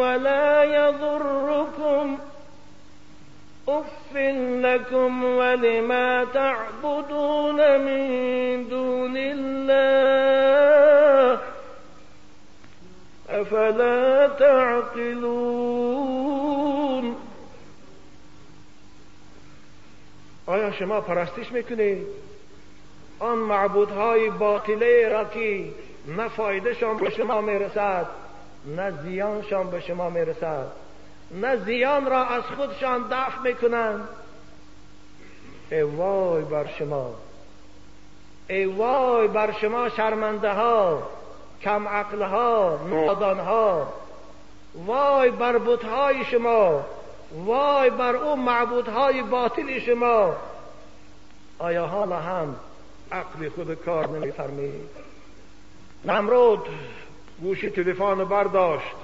ولا 0.00 0.64
يضركم. 0.64 2.18
أف 3.68 4.16
لكم 4.62 5.24
ولما 5.24 6.24
تعبدون 6.34 7.80
من 7.80 8.68
دون 8.68 9.16
الله. 9.16 10.95
افلا 13.40 14.28
تعقلون؟ 14.28 15.46
آیا 20.46 20.72
شما 20.72 21.00
پرستش 21.00 21.52
می‌کنید؟ 21.52 22.06
آن 23.18 23.38
معبودهای 23.38 24.30
باطله 24.30 25.08
را 25.08 25.24
که 25.24 25.64
نه 26.06 26.28
فایدهشان 26.28 26.96
به 26.96 27.10
شما 27.10 27.40
می‌رسد 27.40 28.06
نه 28.66 28.90
زیانشان 29.02 29.70
به 29.70 29.80
شما 29.80 30.10
می‌رسد 30.10 30.66
نه 31.30 31.56
زیان 31.56 32.06
را 32.06 32.24
از 32.24 32.42
خودشان 32.42 33.02
دفع 33.10 33.40
می‌کنند. 33.44 34.08
ای 35.70 35.82
وای 35.82 36.42
بر 36.42 36.66
شما 36.66 37.14
ای 38.48 38.64
وای 38.64 39.28
بر 39.28 39.52
شما 39.52 39.88
شرمنده 39.88 40.52
ها 40.52 41.10
کم 41.62 41.88
عقل 41.88 42.22
ها 42.22 42.78
نادان 42.90 43.40
ها 43.40 43.92
وای 44.86 45.30
بر 45.30 45.58
بتهای 45.58 46.24
شما. 46.24 46.84
وای 47.44 47.90
بر 47.90 48.16
اون 48.16 48.40
معبودهای 48.40 49.22
باطل 49.22 49.78
شما. 49.78 50.36
آیا 51.58 51.86
حالا 51.86 52.20
هم 52.20 52.56
عقل 53.12 53.48
خود 53.48 53.74
کار 53.74 54.08
نمیفرمید؟ 54.08 54.90
نمرود 56.04 56.68
گوشی 57.40 57.70
تلفن 57.70 58.24
برداشت. 58.24 58.96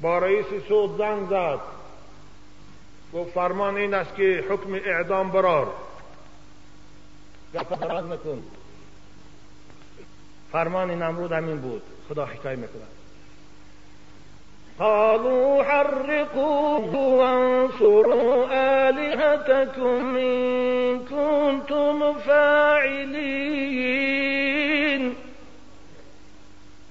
با 0.00 0.18
رئیس 0.18 0.46
سود 0.68 0.98
زنگ 0.98 1.28
زد. 1.28 1.60
گفت 3.14 3.30
فرمان 3.30 3.76
این 3.76 3.94
است 3.94 4.14
که 4.14 4.44
حکم 4.50 4.74
اعدام 4.74 5.30
برار. 5.30 5.72
گفت 7.54 7.82
نکن. 7.82 8.42
فرمان 10.52 10.90
نمرود 10.90 11.32
همین 11.32 11.56
بود. 11.56 11.82
خدا 12.08 12.26
حکای 12.26 12.56
می‌کنه 12.56 12.82
قالوا 14.78 15.62
حرقوه 15.62 16.90
وانصروا 17.16 18.44
آلهتكم 18.88 20.16
إن 20.16 20.98
كنتم 20.98 22.12
فاعلین 22.18 23.52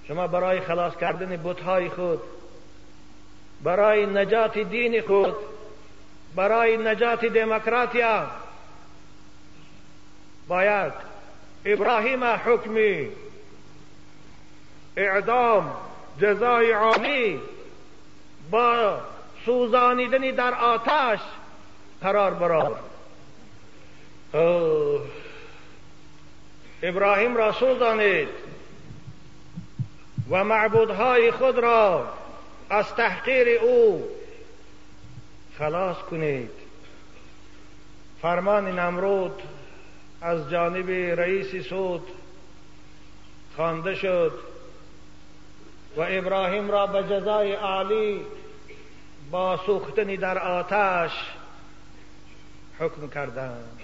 شما 0.07 0.27
برای 0.27 0.61
خلاص 0.61 0.97
کردن 0.97 1.43
بتهای 1.43 1.89
خود 1.89 2.19
برای 3.63 4.05
نجات 4.05 4.57
دین 4.57 5.01
خود 5.01 5.35
برای 6.35 6.77
نجات 6.77 7.25
دموکراتیا 7.25 8.27
باید 10.47 10.93
ابراهیم 11.65 12.23
حکمی 12.23 13.09
اعدام 14.95 15.75
جزای 16.19 16.71
عالی 16.71 17.39
با 18.51 18.97
سوزانیدنی 19.45 20.31
در 20.31 20.53
آتش 20.53 21.19
قرار 22.01 22.33
براد 22.33 22.79
ابراهیم 26.83 27.37
را 27.37 27.51
سوزانید 27.51 28.29
و 30.29 30.43
معبودهای 30.43 31.31
خود 31.31 31.57
را 31.57 32.13
از 32.69 32.95
تحقیر 32.95 33.59
او 33.59 34.09
خلاص 35.57 35.97
کنید. 35.97 36.49
فرمان 38.21 38.79
نمرود 38.79 39.41
از 40.21 40.49
جانب 40.49 40.89
رئیس 41.19 41.67
سود 41.67 42.07
خوانده 43.55 43.95
شد. 43.95 44.50
و 45.95 46.01
ابراهیم 46.07 46.71
را 46.71 46.87
به 46.87 47.03
جزای 47.03 47.53
عالی 47.53 48.21
با 49.31 49.57
سوختنی 49.65 50.17
در 50.17 50.37
آتش 50.37 51.11
حکم 52.79 53.09
کردند. 53.09 53.79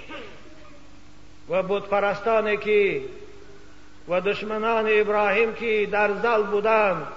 و 1.50 1.64
بود 1.64 1.90
پرستانی 1.90 2.58
که 2.58 3.02
و 4.08 4.22
دشمنان 4.22 4.86
ابراهیم 4.90 5.54
که 5.54 5.88
در 5.92 6.14
زل 6.14 6.44
بودند 6.44 7.08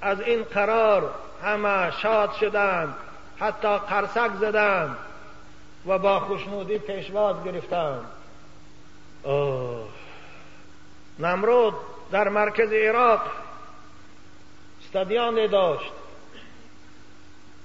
از 0.00 0.20
این 0.20 0.42
قرار 0.42 1.14
همه 1.42 1.90
شاد 1.90 2.32
شدند 2.32 2.94
حتی 3.38 3.78
قرسک 3.78 4.30
زدند 4.40 4.96
و 5.86 5.98
با 5.98 6.20
خوشنودی 6.20 6.78
پیشواز 6.78 7.36
گرفتند. 7.44 8.04
نمرود 11.18 11.74
در 12.12 12.28
مرکز 12.28 12.72
عراق 12.72 13.20
استادیان 14.92 15.46
داشت. 15.46 15.92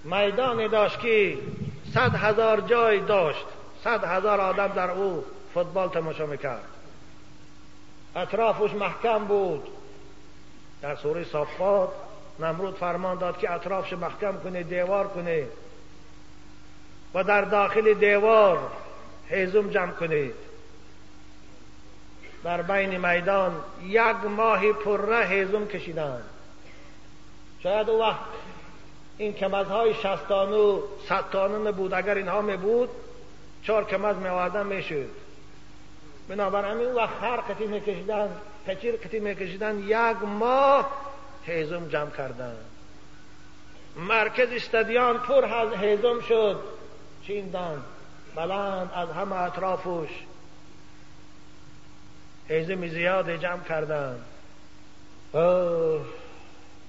میدان 0.04 0.68
داشت 0.68 1.00
که 1.00 1.38
صد 1.94 2.16
هزار 2.16 2.62
جای 2.62 3.00
داشت. 3.00 3.46
صد 3.84 4.04
هزار 4.04 4.42
آدم 4.42 4.68
در 4.68 4.92
او 4.92 5.26
فوتبال 5.54 5.90
تماشا 5.90 6.26
می‌کرد. 6.26 6.64
اطرافش 8.16 8.74
محکم 8.74 9.26
بود. 9.26 9.68
در 10.82 10.96
سوره 10.96 11.24
صفات 11.24 11.90
نمرود 12.40 12.76
فرمان 12.76 13.18
داد 13.18 13.38
که 13.38 13.52
اطرافش 13.52 13.94
محکم 13.94 14.38
کنه 14.38 14.64
دیوار 14.64 15.08
کنه. 15.08 15.48
و 17.14 17.24
در 17.24 17.42
داخل 17.42 17.94
دیوار 17.94 18.60
هیزم 19.30 19.70
جمع 19.70 19.92
کنید 19.92 20.36
در 22.44 22.62
بین 22.62 23.08
میدان 23.08 23.56
یک 23.84 24.16
ماه 24.38 24.72
پره 24.72 25.28
هیزم 25.28 25.66
کشیدند 25.66 26.24
شاید 27.68 27.90
او 27.90 28.00
وقت 28.00 28.20
این 29.18 29.34
کمزهای 29.34 29.94
شستانه 29.94 30.56
و 30.56 30.82
ستانه 31.06 31.70
نبود 31.70 31.94
اگر 31.94 32.16
اینها 32.16 32.42
می 32.42 32.58
بود 32.58 32.90
چهار 33.64 33.86
کمز 33.86 34.16
می 34.16 34.28
آوردن 34.28 34.66
می 34.66 34.84
شد. 34.84 35.10
بنابراین 36.30 36.94
وقت 36.94 37.24
هر 37.24 37.38
قطی 37.38 37.68
می 37.68 37.82
کشیدن 37.82 38.30
پچیر 38.68 38.96
قطی 38.96 39.20
می 39.20 39.36
کشیدن 39.36 39.80
یک 39.80 40.24
ماه 40.24 40.90
هیزم 41.44 41.88
جمع 41.88 42.10
کردن. 42.10 42.56
مرکز 43.96 44.52
استادیان 44.52 45.18
پر 45.18 45.46
از 45.46 45.74
هیزم 45.74 46.22
شد 46.22 46.60
چیندن 47.24 47.84
بلند 48.36 48.92
از 48.96 49.10
همه 49.10 49.36
اطرافش. 49.36 50.10
هیزم 52.48 52.88
زیاد 52.88 53.32
جمع 53.32 53.64
کردن. 53.64 54.20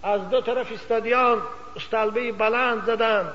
از 0.03 0.31
دو 0.31 0.41
طرف 0.41 0.73
استادیان 0.73 1.43
استالبه 1.77 2.33
بلند 2.33 2.85
زدند 2.87 3.33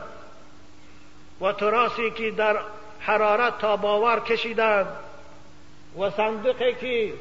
و 1.41 1.53
تراسی 1.53 2.11
که 2.11 2.31
در 2.31 2.59
حرارت 2.99 3.57
تا 3.57 3.77
باور 3.77 4.19
کشیدند 4.19 4.87
و 5.99 6.09
صندوقی 6.09 6.73
که 6.73 7.13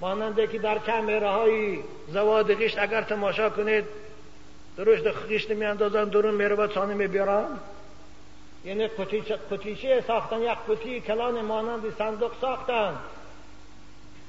ماننده 0.00 0.46
که 0.46 0.58
در 0.58 0.78
کمیره 0.78 1.28
های 1.28 1.78
زواد 2.08 2.54
غشت 2.54 2.78
اگر 2.78 3.02
تماشا 3.02 3.50
کنید 3.50 3.84
دروش 4.76 5.00
در 5.00 5.12
غشت 5.12 5.50
می 5.50 5.64
اندازن 5.64 6.04
درون 6.04 6.34
میره 6.34 6.54
و 6.54 6.86
می 6.86 6.94
میبیرن 6.94 7.46
یعنی 8.64 8.88
قطیچه 9.50 10.04
ساختن 10.06 10.42
یک 10.42 10.58
قطی 10.68 11.00
کلان 11.00 11.40
مانند 11.40 11.94
صندوق 11.98 12.32
ساختن 12.40 12.94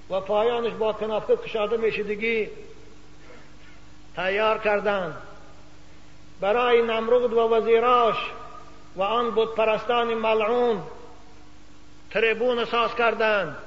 و 0.09 0.19
پایانش 0.19 0.73
با 0.73 0.93
کنافه 0.93 1.35
کشاده 1.35 1.77
میشدگی. 1.77 2.49
تیار 4.15 4.57
کردند 4.57 5.17
برای 6.41 6.81
نمرود 6.81 7.33
و 7.33 7.39
وزیراش 7.39 8.17
و 8.95 9.01
آن 9.01 9.31
بود 9.31 9.55
پرستان 9.55 10.13
ملعون 10.13 10.83
تریبون 12.11 12.65
ساز 12.65 12.95
کردند 12.95 13.57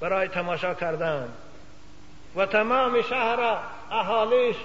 برای 0.00 0.28
تماشا 0.28 0.74
کردن. 0.74 1.28
و 2.36 2.46
تمام 2.46 3.02
شهر 3.02 3.58
اهالیش 3.90 4.56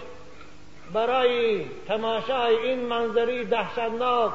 برای 0.93 1.65
تماشای 1.87 2.55
این 2.55 2.79
منظری 2.79 3.45
دهشتناک. 3.45 4.33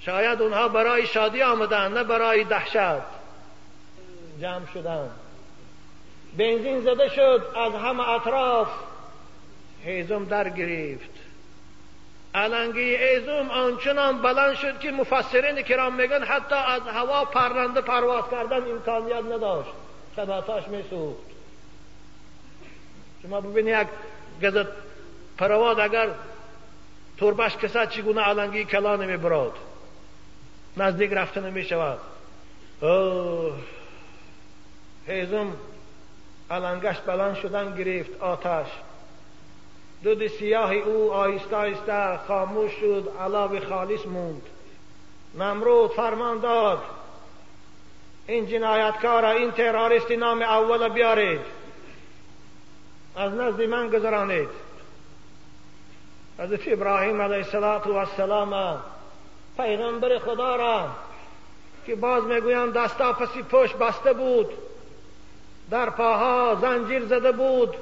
شاید 0.00 0.42
اونها 0.42 0.68
برای 0.68 1.06
شادی 1.06 1.42
آمدن 1.42 1.92
نه 1.92 2.04
برای 2.04 2.44
دهشت. 2.44 3.02
جمع 4.40 4.66
شدن. 4.74 5.10
بنزین 6.36 6.80
زده 6.80 7.08
شد 7.08 7.46
از 7.56 7.72
همه 7.72 8.08
اطراف. 8.08 8.68
هیزم 9.84 10.24
در 10.24 10.48
گرفت. 10.48 11.10
علنگی 12.34 12.96
ایزوم 12.96 13.50
آنچنان 13.50 14.22
بلند 14.22 14.54
شد 14.54 14.78
که 14.78 14.90
مفسرین 14.90 15.62
کرام 15.62 15.94
میگن 15.94 16.24
حتی 16.24 16.54
از 16.54 16.82
هوا 16.82 17.24
پرنده 17.24 17.80
پرواز 17.80 18.24
کردن 18.30 18.70
امکانیت 18.70 19.24
نداشت. 19.24 19.70
شد 20.16 20.68
می 20.68 20.76
میسوخت. 20.76 21.30
شما 23.22 23.40
ببینید 23.40 23.76
یک 24.42 24.50
گزت 24.54 24.68
پرواز 25.38 25.78
اگر 25.78 26.08
تربش 27.18 27.56
کسد 27.56 27.90
چگونه 27.90 28.20
علنگی 28.20 28.64
کلا 28.64 28.96
نمی 28.96 29.16
براد 29.16 29.52
نزدیک 30.76 31.12
رفته 31.12 31.40
نمی 31.40 31.64
شود 31.64 31.98
هیزم 35.06 35.52
علنگش 36.50 36.98
بلند 36.98 37.34
شدن 37.34 37.74
گرفت 37.74 38.22
آتش. 38.22 38.66
دود 40.02 40.26
سیاه 40.26 40.72
او 40.72 41.12
آیسته 41.12 41.56
آیسته 41.56 42.20
خاموش 42.28 42.72
شد 42.72 43.12
علاوه 43.20 43.60
خالص 43.60 44.06
موند. 44.06 44.42
نمرود 45.38 45.90
فرمان 45.90 46.40
داد 46.40 46.82
این 48.26 48.46
جنایتکار 48.46 49.24
این 49.24 49.50
تروریستی 49.50 50.16
نام 50.16 50.42
اول 50.42 50.88
بیارید. 50.88 51.40
از 53.16 53.32
نزد 53.32 53.62
من 53.62 53.88
گذرانید. 53.88 54.48
حضرت 56.38 56.60
ابراهیم 56.66 57.22
علیه 57.22 57.54
السلام 57.84 58.82
پیغمبر 59.56 60.18
خدا 60.18 60.56
را 60.56 60.88
که 61.86 61.94
باز 61.94 62.24
می‌گویم 62.24 62.70
دستا 62.70 63.12
پسی 63.12 63.42
پشت 63.42 63.76
بسته 63.76 64.12
بود. 64.12 64.69
در 65.70 65.90
پاها 65.90 66.58
زنجیر 66.60 67.04
زده 67.04 67.32
بود 67.32 67.76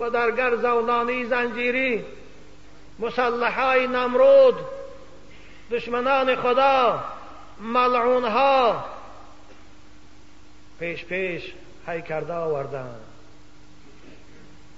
و 0.00 0.10
در 0.10 0.30
گرزولانی 0.30 1.24
زنجیری. 1.24 2.04
مسلحای 2.98 3.86
نمرود 3.86 4.54
دشمنان 5.70 6.36
خدا 6.36 7.04
ملعونها. 7.60 8.84
پیش 10.80 11.04
پیش 11.04 11.52
هی 11.86 12.02
کرده 12.02 12.32
آوردن. 12.32 12.94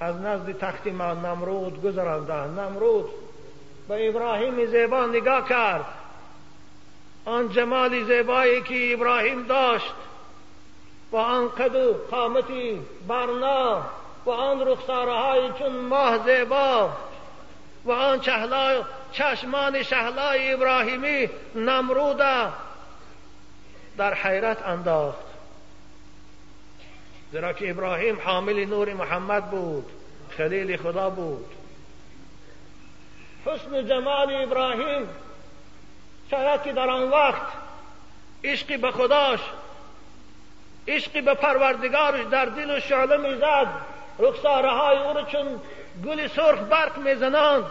از 0.01 0.17
نزد 0.17 0.59
تخت 0.59 0.87
ما 0.87 1.15
نمرود 1.15 1.83
گذراندن. 1.83 2.51
نمرود 2.51 3.11
به 3.89 4.09
ابراهیم 4.09 4.67
زیبا 4.67 5.07
نگاه 5.07 5.49
کرد. 5.49 5.85
آن 7.25 7.49
جمال 7.49 8.05
زیبایی 8.05 8.63
که 8.63 8.95
ابراهیم 8.95 9.43
داشت 9.43 9.95
با 11.15 11.23
آن 11.23 11.49
قد 11.49 11.75
و 11.75 11.95
قامتی 12.11 12.81
برنا 13.09 13.83
و 14.27 14.31
آن 14.31 14.69
رخسارهای 14.69 15.51
چون 15.59 15.77
ماه 15.77 16.19
زیبا 16.25 16.93
و 17.85 17.93
آن 17.93 18.21
چشمان 19.13 19.83
شهلای 19.83 20.53
ابراهیمی 20.53 21.31
نمروده 21.55 22.49
در 23.97 24.15
حیرت 24.15 24.63
انداخت. 24.63 25.27
زیرا 27.33 27.53
که 27.53 27.71
ابراهیم 27.71 28.21
حامل 28.25 28.65
نور 28.65 28.95
محمد 28.95 29.51
بود 29.51 29.87
خلیل 30.31 30.77
خدا 30.77 31.11
بود. 31.11 31.47
حسن 33.47 33.87
جمال 33.89 34.43
ابراهیم 34.43 35.09
شاید 36.31 36.63
که 36.63 36.73
در 36.73 36.91
آن 36.91 37.11
وقت 37.11 37.47
عشقی 38.45 38.77
به 38.77 38.91
خداش 38.91 39.41
عشقی 40.89 41.21
به 41.21 41.35
پروردگارش 41.35 42.25
در 42.31 42.45
دل 42.45 42.77
و 42.77 42.81
شعله 42.81 43.17
می‌زد. 43.17 43.67
رخساره 44.19 44.71
های 44.71 44.99
او 44.99 45.23
چون 45.23 45.61
گل 46.07 46.29
سرخ 46.29 46.59
برق 46.59 46.99
می‌زنند. 46.99 47.65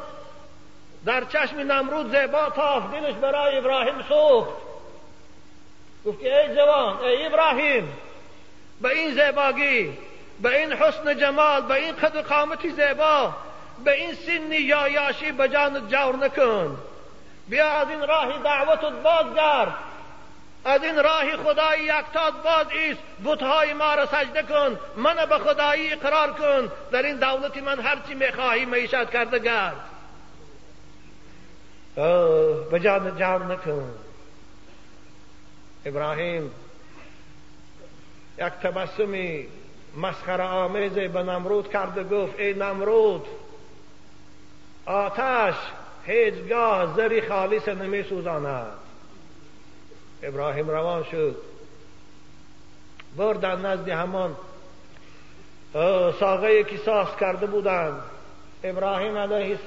در 1.05 1.23
چشم 1.23 1.59
نمرود 1.59 2.15
زیبا 2.15 2.49
تاف 2.49 2.83
دلش 2.93 3.15
برای 3.15 3.57
ابراهیم 3.57 4.01
سوخت. 4.09 4.49
گفت 6.05 6.19
که 6.21 6.39
ای 6.39 6.55
جوان 6.55 6.97
ای 6.99 7.25
ابراهیم 7.25 7.93
به 8.81 8.89
این 8.89 9.09
زیباگی 9.11 9.97
به 10.41 10.59
این 10.59 10.73
حسن 10.73 11.17
جمال 11.17 11.61
به 11.61 11.73
این 11.73 11.95
قد 11.95 12.17
قامتی 12.17 12.69
زیبا 12.69 13.33
به 13.83 13.91
این 13.91 14.13
سنی 14.13 14.55
یا 14.55 14.87
یاشی 14.87 15.31
به 15.31 15.49
جان 15.49 15.87
جور 15.87 16.15
نکن. 16.15 16.77
بیا 17.47 17.69
از 17.71 17.89
این 17.89 18.07
راه 18.07 18.43
دعوتت 18.43 18.93
بازگرد. 19.03 19.73
از 20.65 20.83
این 20.83 21.03
راه 21.03 21.37
خدای 21.37 21.79
یکتاد 21.79 22.43
باز 22.43 22.67
ایست. 22.71 23.01
بتهای 23.25 23.73
ما 23.73 23.93
را 23.93 24.05
سجده 24.05 24.43
کن. 24.43 24.79
من 24.95 25.15
به 25.29 25.39
خدایی 25.39 25.93
اقرار 25.93 26.33
کن. 26.33 26.71
در 26.91 27.05
این 27.05 27.15
دولت 27.15 27.57
من 27.57 27.79
هرچی 27.79 28.13
می‌خواهی 28.13 28.65
معیشت 28.65 29.09
کرده 29.09 29.39
گرد. 29.39 29.75
به 32.71 32.79
جان 32.79 33.17
جان 33.17 33.51
نکن. 33.51 33.93
ابراهیم 35.85 36.51
یک 38.37 38.53
تبسمی 38.53 39.47
مسخره 39.97 40.43
آمیزی 40.43 41.07
به 41.07 41.23
نمرود 41.23 41.69
کرده 41.69 42.03
گفت 42.03 42.39
ای 42.39 42.53
نمرود 42.53 43.25
آتش 44.85 45.55
هیچگاه 46.05 46.95
زری 46.95 47.21
خالص 47.21 47.67
نمی 47.67 48.03
سوزاند 48.03 48.82
ابراهیم 50.23 50.69
روان 50.69 51.03
شد. 51.03 51.35
بردن 53.17 53.65
نزد 53.65 53.89
همان 53.89 54.35
ساقه 56.19 56.63
که 56.63 56.77
ساز 56.77 57.07
کرده 57.19 57.45
بودند. 57.45 58.01
ابراهیم 58.63 59.17
علیه 59.17 59.57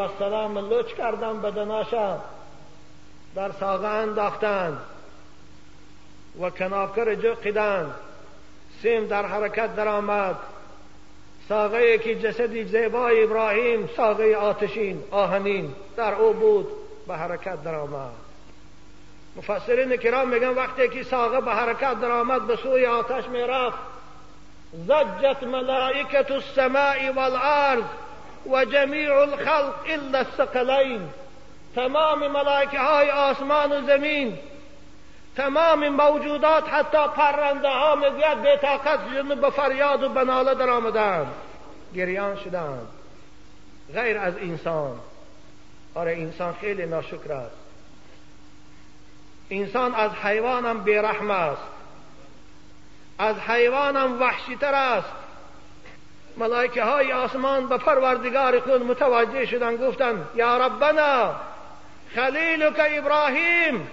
السلام 0.00 0.58
لچ 0.58 0.94
کردن 0.94 1.40
بدناشا 1.40 2.18
در 3.34 3.52
ساقه 3.52 3.88
انداختند 3.88 4.80
و 6.40 6.50
کنافکر 6.50 7.14
جقیدند 7.14 7.94
سیم 8.82 9.06
در 9.06 9.26
حرکت 9.26 9.76
درآمد. 9.76 10.36
ساقه 11.48 11.98
که 11.98 12.14
جسدی 12.14 12.64
زیبای 12.64 13.24
ابراهیم 13.24 13.88
ساقه 13.96 14.34
آتشین 14.34 15.02
آهنین 15.10 15.74
در 15.96 16.14
او 16.14 16.32
بود. 16.32 16.68
به 17.08 17.16
حرکت 17.16 17.62
درآمد. 17.62 18.27
مفسرین 19.38 19.96
کرام 19.96 20.28
میگن 20.28 20.48
وقتی 20.48 20.88
که 20.88 21.02
ساقه 21.02 21.40
به 21.40 21.54
حرکت 21.54 22.00
درآمد 22.00 22.46
به 22.46 22.56
سوی 22.56 22.86
آتش 22.86 23.28
می‌رفت 23.28 23.78
زجت 24.72 25.42
ملائکت 25.42 26.30
السماء 26.30 27.12
والارض 27.14 27.84
و 28.50 28.64
جمیع 28.64 29.14
الخلق 29.14 29.74
الا 29.88 30.18
الثقلین. 30.18 31.08
تمام 31.74 32.26
ملائکه 32.28 32.78
های 32.78 33.10
آسمان 33.10 33.72
و 33.72 33.86
زمین 33.86 34.38
تمام 35.36 35.88
موجودات 35.88 36.68
حتی 36.68 37.08
پرنده 37.16 37.68
ها 37.68 37.94
می‌گوید 37.94 38.42
به 38.42 38.56
طاقت 38.56 39.00
به 39.40 39.50
فریاد 39.50 40.02
و 40.02 40.08
بناله 40.08 40.54
در 40.54 40.70
آمدند 40.70 41.26
گریان 41.94 42.36
شدند. 42.36 42.88
غیر 43.94 44.18
از 44.18 44.34
انسان. 44.36 45.00
آره 45.94 46.12
انسان 46.12 46.54
خیلی 46.60 46.86
ناشکر 46.86 47.32
است. 47.32 47.67
انسان 49.50 49.94
از 49.94 50.10
حیوانم 50.12 50.80
بیرحم 50.80 51.30
است. 51.30 51.62
از 53.18 53.36
حیوانم 53.36 54.20
وحشیتر 54.20 54.74
است. 54.74 55.12
ملائکه 56.36 56.82
های 56.84 57.12
آسمان 57.12 57.68
به 57.68 57.78
پروردگار 57.78 58.60
خود 58.60 58.82
متوجه 58.82 59.46
شدن 59.46 59.76
گفتند 59.76 60.26
یا 60.34 60.56
ربنا 60.56 61.34
خلیلک 62.14 62.80
ابراهیم 62.90 63.90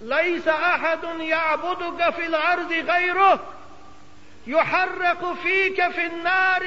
ليس 0.00 0.48
احد 0.48 0.98
يعبدك 1.20 2.10
في 2.10 2.26
الارض 2.26 2.72
غيره 2.72 3.40
يحرق 4.46 5.34
فيك 5.42 5.88
في 5.88 6.06
النار. 6.06 6.66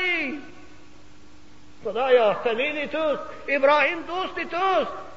خدایا 1.85 2.33
خلیل 2.33 2.87
توست 2.87 3.21
ابراهیم 3.47 4.01
دوست 4.01 4.39
توست. 4.39 5.10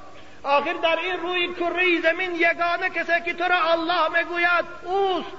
آخر 0.45 0.73
در 0.73 0.99
این 0.99 1.21
روی 1.21 1.55
کره 1.55 2.01
زمین 2.01 2.35
یگانه 2.35 2.91
کسی 2.91 3.21
که 3.25 3.35
تو 3.35 3.45
را 3.45 3.73
الله 3.73 4.19
می‌گوید 4.19 4.65
اوست. 4.85 5.37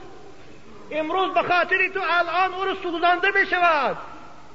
امروز 0.92 1.34
به 1.34 1.42
خاطر 1.44 1.88
تو 1.88 2.00
الان 2.10 2.54
او 2.54 2.66
را 2.66 2.76
سوزانده 2.84 3.32
بشود 3.32 3.98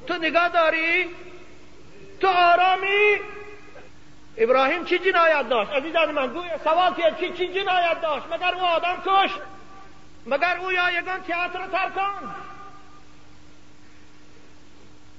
تو 0.06 0.14
نگاه 0.14 0.48
داری؟ 0.48 1.08
تو 2.20 2.28
آرامی؟ 2.28 3.20
ابراهیم 4.36 4.84
چی 4.84 4.98
جنایت 4.98 5.48
داشت؟ 5.48 5.70
عزیزان 5.70 6.10
من 6.10 6.26
گوی 6.26 6.48
سوال 6.64 6.94
چی 7.20 7.32
چی 7.32 7.48
جنایت 7.48 8.00
داشت؟ 8.02 8.24
مگر 8.32 8.54
او 8.54 8.60
آدم 8.60 9.02
کشت؟ 9.06 9.40
مگر 10.26 10.56
او 10.56 10.72
یا 10.72 10.90
یگان 10.90 11.22
تئاتر 11.22 11.66
ترکان 11.66 12.34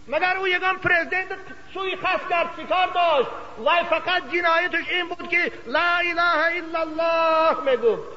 مگر 0.08 0.38
او 0.38 0.48
یگان 0.48 0.78
پرزیدنت 0.78 1.40
سوی 1.74 1.96
خاص 1.96 2.22
کرد 2.30 2.50
چیکار 2.56 2.88
داشت؟ 2.88 3.30
وای 3.58 3.84
فقط 3.84 4.24
جنایتش 4.34 4.90
این 4.90 5.08
بود 5.08 5.30
که 5.30 5.52
لا 5.66 5.80
اله 5.80 6.58
الا 6.58 6.80
الله 6.80 7.72
می‌گفت. 7.72 8.08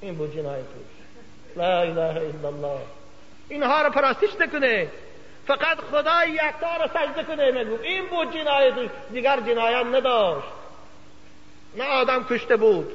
این 0.00 0.14
بود 0.14 0.34
جنایتش. 0.34 0.66
لا 1.56 1.80
اله 1.80 2.00
الا 2.00 2.48
الله. 2.48 2.80
اینها 3.48 3.82
رو 3.82 3.90
پرستش 3.90 4.40
نکنه. 4.40 4.88
فقط 5.46 5.78
خدای 5.90 6.30
یکتا 6.30 6.76
رو 6.76 6.88
سجده 6.88 7.24
کنه 7.24 7.50
میگو 7.50 7.82
این 7.82 8.06
بود 8.06 8.34
جنایتش. 8.34 8.90
دیگر 9.12 9.40
جنایت 9.40 9.86
نداشت. 9.86 10.48
نه 11.76 11.84
آدم 11.84 12.24
کشته 12.24 12.56
بود. 12.56 12.92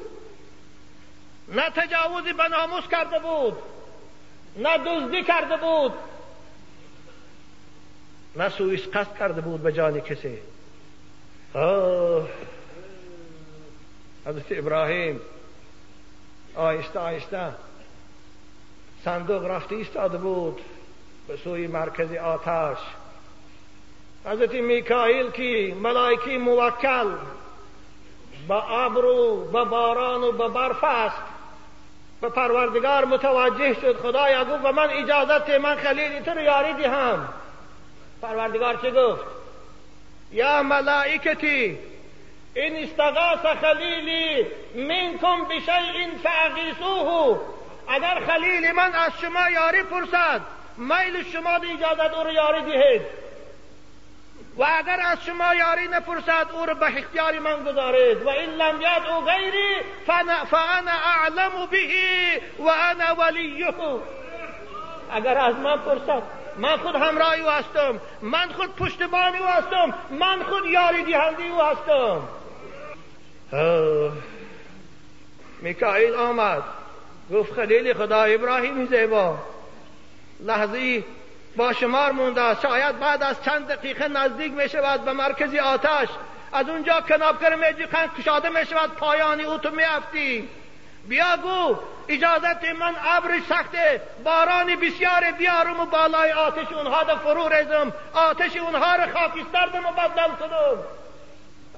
نه 1.48 1.70
تجاوزی 1.70 2.34
به 2.34 2.48
ناموس 2.48 2.88
کرده 2.88 3.20
بود. 3.20 3.58
نه 4.58 4.78
دزدی 4.78 5.24
کرده 5.24 5.58
بود. 5.58 5.94
نه 8.36 8.50
سویس 8.50 8.88
قصد 8.88 9.18
کرده 9.20 9.42
بود 9.42 9.64
به 9.64 9.72
جان 9.72 10.00
کسی 10.00 10.38
حضرت 14.26 14.46
ابراهیم 14.52 15.20
آهسته 16.56 17.00
آهسته 17.00 17.54
صندوق 19.06 19.46
رفته 19.46 19.76
ایستاده 19.76 20.18
بود 20.18 20.62
به 21.28 21.38
سوی 21.38 21.68
مرکز 21.68 22.14
آتش 22.14 22.78
حضرت 24.26 24.54
میکائیل 24.54 25.32
کی 25.32 25.74
ملائکی 25.74 26.38
موکل 26.38 27.16
به 28.48 28.72
ابر 28.72 29.06
و 29.06 29.46
به 29.46 29.64
باران 29.66 30.24
و 30.24 30.32
به 30.32 30.48
برف 30.48 30.84
است 30.84 31.22
به 32.22 32.30
پروردگار 32.30 33.06
متوجه 33.06 33.74
شد 33.74 33.98
خدایا 33.98 34.46
گفت 34.46 34.66
و 34.66 34.72
من 34.72 34.90
اجازت 34.90 35.50
من 35.50 35.76
خلیلی 35.76 36.20
تو 36.20 36.32
رو 36.32 36.42
یاری 36.42 36.74
دهم 36.74 37.30
پروردگار 38.22 38.76
چه 38.76 38.92
گفت؟ 38.92 39.24
یا 40.32 40.64
ملائکتی 40.64 41.80
این 42.56 42.76
استغاث 42.76 43.58
خلیلی 43.62 44.48
منکم 44.76 45.46
بشیء 45.46 46.08
فاغیثوه. 46.24 47.40
اگر 47.88 48.20
خلیل 48.28 48.72
من 48.72 48.94
از 48.96 49.12
شما 49.22 49.50
یاری 49.50 49.84
پرسد 49.84 50.42
میل 50.78 51.24
شما 51.34 51.60
به 51.60 51.68
اجازت 51.74 52.14
او 52.14 52.24
رو 52.24 52.32
یاری 52.32 52.62
دهید. 52.62 53.02
و 54.58 54.64
اگر 54.64 55.00
از 55.06 55.26
شما 55.26 55.56
یاری 55.56 55.88
نپرسد 55.88 56.48
او 56.54 56.66
رو 56.66 56.76
به 56.76 56.86
اختیار 56.86 57.40
من 57.40 57.64
گذارید. 57.64 58.22
و 58.24 58.30
این 58.30 58.50
لم 58.50 58.80
او 59.16 59.26
غیری 59.26 59.76
فانا 60.06 60.92
اعلم 60.92 61.68
به 61.72 62.42
و 62.60 62.68
انا 62.68 63.16
ولیه. 63.16 63.74
اگر 65.12 65.38
از 65.38 65.56
من 65.56 65.78
پرسد 65.78 66.41
من 66.58 66.78
خود 66.78 66.96
همراهی 66.96 67.42
او 67.42 67.50
هستم. 67.50 68.00
من 68.22 68.52
خود 68.58 68.76
پشتبانی 68.76 69.38
او 69.38 69.46
هستم. 69.46 69.94
من 70.10 70.44
خود 70.44 70.66
یاری 70.66 71.04
دهنده 71.04 71.44
او 71.44 71.62
هستم 71.62 72.22
میکائیل 75.62 76.16
آمد. 76.16 76.64
گفت 77.34 77.54
خلیل 77.54 77.94
خدا 77.94 78.24
ابراهیم 78.24 78.86
زیبا. 78.86 79.38
لحظه 80.40 81.04
با 81.56 81.74
شمار 81.74 82.12
مونده 82.12 82.62
شاید 82.62 83.00
بعد 83.00 83.24
از 83.24 83.44
چند 83.44 83.68
دقیقه 83.68 84.08
نزدیک 84.08 84.54
می 84.54 84.70
شود 84.70 85.06
به 85.06 85.14
مرکزی 85.14 85.60
آتش. 85.60 86.08
از 86.54 86.70
اونجا 86.70 87.02
کنابگر 87.02 87.56
میجی 87.56 87.88
کشاده 88.20 88.50
می 88.50 88.66
شود 88.66 88.90
پایانی 88.96 89.44
او 89.44 89.58
تو 89.58 89.72
می 89.72 89.84
افتی 89.84 90.50
بیا 91.08 91.38
گو 91.44 91.76
اجازت 92.08 92.66
من 92.80 92.96
ابر 93.18 93.40
سخته. 93.50 94.02
بارانی 94.24 94.76
بسیار 94.76 95.32
بیارم 95.38 95.80
و 95.80 95.86
بالای 95.86 96.32
آتش 96.32 96.72
اونها 96.72 97.04
ده 97.04 97.16
فرو 97.16 97.48
ریزم. 97.48 97.94
آتش 98.14 98.58
اونها 98.58 98.96
را 98.96 99.06
خاکستردم 99.14 99.86
و 99.86 99.92
بدل 99.92 100.36
کنم. 100.40 100.84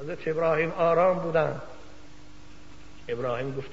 حضرت 0.02 0.28
ابراهیم 0.28 0.72
آرام 0.72 1.20
بودن 1.20 1.62
ابراهیم 3.08 3.56
گفت 3.56 3.72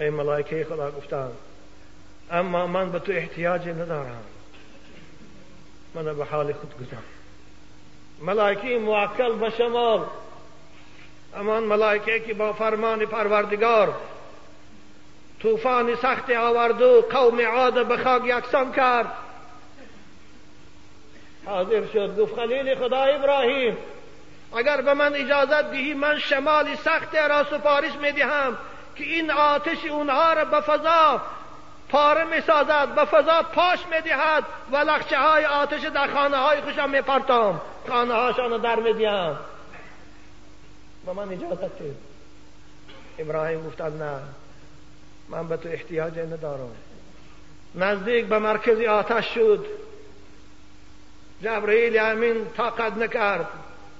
ای 0.00 0.10
ملائکه 0.10 0.66
خدا 0.70 0.90
گفتن 0.90 1.30
اما 2.30 2.66
من 2.66 2.92
به 2.92 2.98
تو 2.98 3.12
احتیاجی 3.12 3.72
ندارم. 3.72 4.22
من 5.94 6.14
به 6.14 6.24
حال 6.24 6.52
خود 6.52 6.74
گذارم 6.74 7.04
ملائکه 8.20 8.78
موکل 8.78 9.32
به 9.32 9.50
شمال. 9.50 10.06
امان 11.36 11.62
ملائکه 11.62 12.20
که 12.20 12.34
با 12.34 12.52
فرمان 12.52 13.06
پروردگار 13.06 13.94
طوفان 15.42 15.94
سخت 15.94 16.30
آورد 16.30 16.82
و 16.82 17.00
قوم 17.00 17.40
عاد 17.40 17.86
به 17.86 17.96
خاک 17.96 18.22
یکسان 18.24 18.72
کرد. 18.72 19.12
حاضر 21.46 21.86
شد 21.92 22.18
گفت 22.18 22.34
خلیل 22.34 22.74
خدا 22.74 23.02
ابراهیم 23.02 23.76
اگر 24.56 24.80
به 24.80 24.94
من 24.94 25.14
اجازت 25.14 25.70
دهی 25.70 25.94
من 25.94 26.18
شمال 26.18 26.74
سخت 26.74 27.14
را 27.14 27.44
سفارش 27.44 27.92
می‌دهم 28.02 28.58
که 28.96 29.04
این 29.04 29.30
آتش 29.30 29.84
اونها 29.84 30.32
را 30.32 30.44
به 30.44 30.60
فضا 30.60 31.20
پاره 31.88 32.24
می 32.24 32.40
سازد 32.40 32.94
به 32.94 33.04
فضا 33.04 33.42
پاش 33.42 33.78
می 33.86 34.00
دهد 34.00 34.44
و 34.72 34.76
لخچه 34.76 35.18
های 35.18 35.44
آتش 35.44 35.80
در 35.80 36.06
خانه 36.06 36.36
های 36.36 36.60
خوشم 36.60 36.90
می 36.90 37.00
پرتام 37.00 37.60
خانه 37.88 38.14
هاشان 38.14 38.60
در 38.60 38.76
می 38.76 38.92
و 41.06 41.14
من 41.14 41.32
اجازت 41.32 41.78
دید 41.78 41.96
ابراهیم 43.18 43.66
گفتن 43.66 43.92
نه. 43.92 44.20
من 45.28 45.48
به 45.48 45.56
تو 45.56 45.68
احتیاج 45.68 46.18
ندارم. 46.18 46.70
نزدیک 47.74 48.26
به 48.26 48.38
مرکز 48.38 48.80
آتش 48.80 49.34
شد. 49.34 49.66
جبرئیل 51.42 51.98
امین 51.98 52.46
طاقت 52.56 52.96
نکرد. 52.96 53.46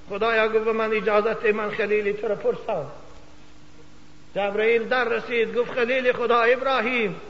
خدایا 0.09 0.49
گفت 0.49 0.67
من 0.67 0.93
اجازت 0.93 1.45
من 1.47 1.71
خلیلی 1.71 2.13
تو 2.13 2.29
را 2.29 2.35
پرسم. 2.35 2.87
جبرئیل 4.35 4.89
در 4.89 5.05
رسید 5.05 5.57
گفت 5.57 5.73
خلیل 5.73 6.13
خدا 6.13 6.41
ابراهیم 6.41 7.21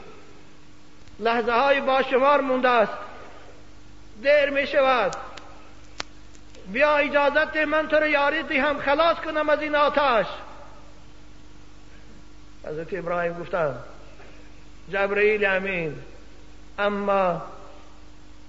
لحظه 1.19 1.51
های 1.51 1.81
با 1.81 2.01
شمار 2.01 2.41
مونده 2.41 2.69
است. 2.69 2.93
دیر 4.21 4.49
می 4.49 4.67
شود 4.67 5.30
بیا 6.71 6.97
اجازت 6.97 7.57
من 7.57 7.87
تو 7.87 7.95
رو 7.95 8.07
یاری 8.07 8.57
هم 8.57 8.79
خلاص 8.79 9.17
کنم 9.17 9.49
از 9.49 9.61
این 9.61 9.75
آتش. 9.75 10.25
حضرت 12.67 12.93
ابراهیم 12.93 13.33
گفتم 13.33 13.75
جبرئیل 14.91 15.45
امین 15.45 15.95
اما 16.79 17.41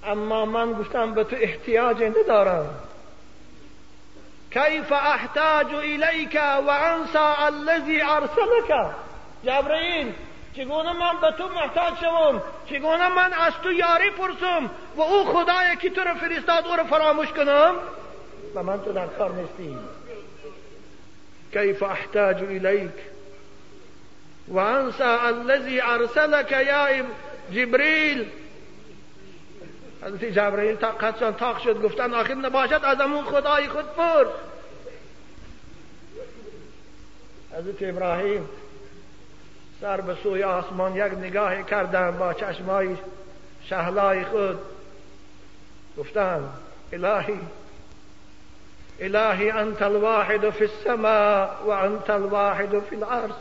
اما 0.05 0.45
من 0.45 0.73
گفتم 0.73 1.15
به 1.15 1.25
تو 1.25 1.37
احتیاج 1.41 2.03
ندارم. 2.03 2.75
کیف 4.53 4.93
احتاج 4.93 5.75
الیک 5.75 6.39
و 6.67 6.71
انسا 6.71 7.35
الذی 7.35 8.01
ارسلک؟ 8.01 8.93
جبرئیل 9.45 10.13
چگونه 10.57 10.93
من 10.93 11.21
به 11.21 11.33
تو 11.39 11.49
محتاج 11.49 11.95
شوم؟ 12.01 12.43
چگونه 12.71 13.09
من 13.09 13.33
از 13.33 13.53
تو 13.63 13.73
یاری 13.73 14.11
پرسم 14.11 14.71
و 14.97 15.01
او 15.01 15.25
خدایی 15.25 15.77
که 15.77 15.91
تو 15.91 16.01
رو 16.01 16.15
فرستاد 16.15 16.67
او 16.67 16.77
رو 16.77 16.85
فراموش 16.85 17.29
کنم؟ 17.29 17.75
و 18.55 18.63
من 18.63 18.81
تو 18.81 18.93
در 18.93 19.07
کار 19.07 19.33
نیستی 19.33 19.77
کیف 21.53 21.83
أحتاج 21.83 22.43
الیک 22.43 22.91
و 24.49 24.59
انسا 24.59 25.21
الذی 25.21 25.81
ارسلک 25.81 26.53
یا 26.53 27.05
جبریل 27.53 28.27
حضرت 30.03 30.25
جبرئیل 30.25 30.77
طاقتشان 30.77 31.35
تاق 31.35 31.59
شد 31.59 31.83
گفتن 31.83 32.15
آخر 32.15 32.35
نباشد 32.35 32.81
از 32.85 33.01
امون 33.01 33.25
خدای 33.25 33.69
خود 33.69 33.85
پر. 33.85 34.27
حضرت 37.53 37.83
ابراهیم 37.83 38.49
سر 39.81 40.01
به 40.01 40.47
آسمان 40.47 40.97
یک 40.97 41.13
نگاهی 41.13 41.65
کردن 41.65 42.19
با 42.19 42.35
چشمای 42.35 42.97
شهلای 43.65 44.25
خود. 44.25 44.59
گفتن 45.99 46.49
الهی 46.93 47.41
الهی 49.03 49.51
أنت 49.51 49.83
الواحد 49.83 50.49
في 50.49 50.65
السماء 50.65 51.59
و 51.67 51.73
انت 51.73 52.11
الواحد 52.11 52.83
في 52.91 52.95
الأرض. 52.95 53.37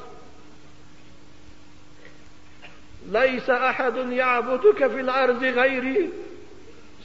ليس 3.06 3.50
أحد 3.50 3.98
يعبدك 3.98 4.88
في 4.88 5.00
الأرض 5.00 5.44
غيري. 5.44 6.10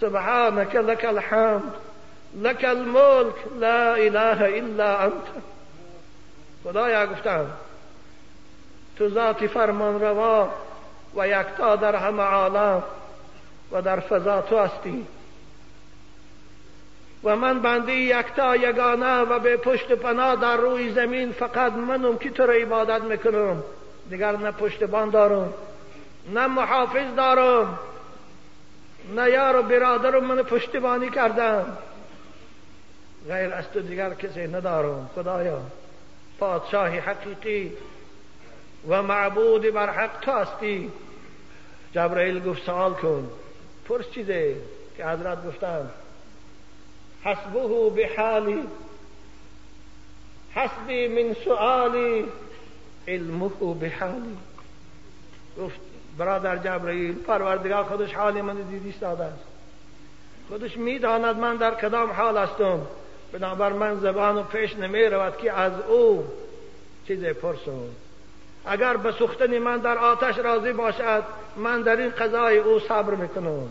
سبحانك 0.00 0.76
لك 0.76 1.04
الحمد 1.04 1.72
لك 2.40 2.64
الملك 2.64 3.34
لا 3.58 3.96
إله 3.96 4.58
إلا 4.58 5.04
أنت. 5.04 5.26
خدایا 6.64 7.06
گفتم 7.06 7.46
تو 8.98 9.08
ذات 9.08 9.46
فرمان 9.46 10.00
روا 10.00 10.48
و 11.14 11.28
یکتا 11.28 11.76
در 11.76 11.96
همه 11.96 12.22
عالم 12.22 12.82
و 13.72 13.82
و 17.26 17.36
من 17.36 17.60
بنده 17.60 17.92
یکتا 17.92 18.56
یگانه 18.56 19.20
و 19.20 19.38
به 19.38 19.56
پشت 19.56 19.92
پناه 19.92 20.36
در 20.36 20.56
روی 20.56 20.92
زمین 20.92 21.32
فقط 21.32 21.72
منم 21.72 22.18
که 22.18 22.30
تو 22.30 22.46
را 22.46 22.52
عبادت 22.52 23.02
می‌کنم. 23.02 23.62
دیگر 24.10 24.36
نه 24.36 24.50
پشتبان 24.50 25.10
دارم 25.10 25.54
نه 26.34 26.46
محافظ 26.46 27.14
دارم 27.16 27.78
نه 29.16 29.30
یار 29.30 29.56
و 29.56 29.62
برادرم 29.62 30.24
من 30.24 30.42
پشتبانی 30.42 31.10
کردم. 31.10 31.78
غیر 33.28 33.54
از 33.54 33.70
تو 33.70 33.80
دیگر 33.80 34.14
کسی 34.14 34.46
ندارم 34.46 35.10
خدایا. 35.14 35.60
پادشاه 36.38 36.88
حقیقی 36.88 37.72
و 38.88 39.02
معبود 39.02 39.74
بر 39.74 39.90
حق 39.90 40.20
تو 40.20 40.32
هستی. 40.32 40.90
جبرائیل 41.92 42.44
گفت 42.44 42.62
سوال 42.62 42.94
کن. 42.94 43.30
پرس 43.88 44.10
چیزه 44.10 44.56
که 44.96 45.06
حضرت 45.06 45.46
گفتن 45.46 45.90
حسبه 47.26 47.90
بحالی 47.90 48.62
حسبی 50.54 51.08
من 51.08 51.34
سؤالی 51.44 52.24
علمه 53.08 53.48
بحالی 53.48 54.36
گفت 55.58 55.80
برادر 56.18 56.56
جبرائیل 56.56 57.14
پروردگار 57.14 57.84
خودش 57.84 58.14
حال 58.14 58.40
من 58.40 58.54
دیدی 58.54 58.94
داده 59.00 59.24
است. 59.24 59.44
خودش 60.48 60.76
می‌داند 60.76 61.36
من 61.36 61.56
در 61.56 61.74
کدام 61.74 62.10
حال 62.10 62.36
هستم. 62.36 62.80
بنابر 63.32 63.72
من 63.72 64.00
زبان 64.00 64.36
و 64.36 64.42
پیش 64.42 64.76
نمی 64.76 65.04
رود 65.04 65.36
که 65.36 65.52
از 65.52 65.72
او 65.88 66.24
چیز 67.06 67.24
پرسون 67.24 67.90
اگر 68.66 68.96
به 68.96 69.12
سوختن 69.12 69.58
من 69.58 69.78
در 69.78 69.98
آتش 69.98 70.38
راضی 70.38 70.72
باشد 70.72 71.24
من 71.56 71.82
در 71.82 71.96
این 71.96 72.10
قضای 72.10 72.58
او 72.58 72.80
صبر 72.80 73.14
می‌کنم. 73.14 73.68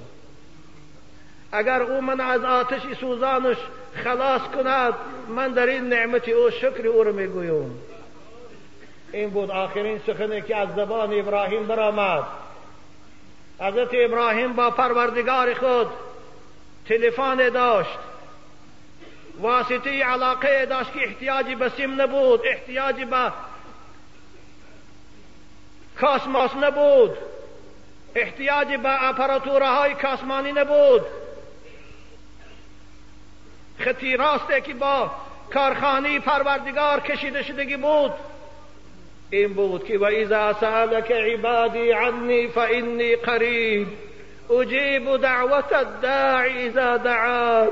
اگر 1.52 1.82
او 1.82 2.02
من 2.02 2.20
از 2.20 2.44
آتش 2.44 2.82
سوزانش 3.00 3.58
خلاص 4.04 4.42
کند 4.42 4.94
من 5.28 5.52
در 5.52 5.68
این 5.68 5.90
نعمت 5.90 6.30
او 6.30 6.50
شکر 6.50 6.88
او 6.88 7.04
رو 7.04 7.14
می‌گویم. 7.14 7.80
این 9.12 9.30
بود 9.30 9.52
آخرین 9.52 10.02
سخنی 10.08 10.42
که 10.42 10.56
از 10.56 10.70
زبان 10.76 11.20
ابراهیم 11.20 11.68
برآمد. 11.68 12.24
حضرت 13.60 13.90
ابراهیم 13.94 14.54
با 14.54 14.72
پروردگار 14.72 15.54
خود 15.54 15.88
تلفن 16.86 17.50
داشت. 17.50 18.00
واسطه 19.42 20.04
علاقه 20.04 20.66
داشت 20.66 20.94
که 20.94 21.00
احتیاجی 21.00 21.56
به 21.56 21.70
سیم 21.70 22.02
نبود 22.02 22.42
احتیاجی 22.46 23.06
به 23.06 23.32
کاسماس 26.00 26.56
نبود 26.56 27.18
احتیاجی 28.16 28.78
به 28.78 29.04
اپراتورهای 29.10 29.94
کاسمانی 29.94 30.52
نبود. 30.52 31.02
خطی 33.80 34.18
راسته 34.18 34.62
که 34.62 34.74
با 34.74 35.12
کارخانی 35.54 36.20
پروردگار 36.20 37.00
کشیده 37.00 37.44
شدگی 37.44 37.78
بود. 37.78 38.12
این 39.30 39.54
بود 39.54 39.86
که 39.86 39.98
و 39.98 40.04
اذا 40.04 40.54
سألك 40.54 41.12
عبادی 41.12 41.92
عنی 41.92 42.48
فإنی 42.48 43.16
قریب. 43.16 43.88
اجیب 44.50 45.18
دعوت 45.18 45.74
الداعی 45.74 46.68
اذا 46.68 46.98
دعان. 46.98 47.70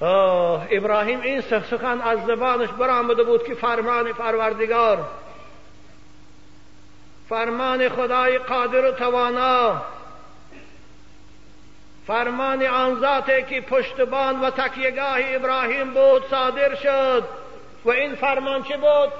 آه 0.00 0.66
ابراهیم 0.70 1.20
این 1.20 1.40
سخن 1.40 2.00
از 2.00 2.18
زبانش 2.26 2.68
برآمده 2.68 3.22
بود 3.22 3.44
که 3.44 3.54
فرمان 3.54 4.12
پروردگار 4.12 5.06
فرمان 7.28 7.88
خدای 7.88 8.38
قادر 8.38 8.84
و 8.84 8.92
توانا 8.92 9.82
فرمان 12.06 12.62
آن 12.62 13.00
ذاتی 13.00 13.42
که 13.42 13.60
پشتبان 13.60 14.40
و 14.40 14.50
تکیهگاه 14.50 15.18
ابراهیم 15.20 15.94
بود 15.94 16.30
صادر 16.30 16.74
شد. 16.74 17.24
و 17.84 17.90
این 17.90 18.14
فرمان 18.14 18.62
چه 18.62 18.76
بود؟ 18.76 19.12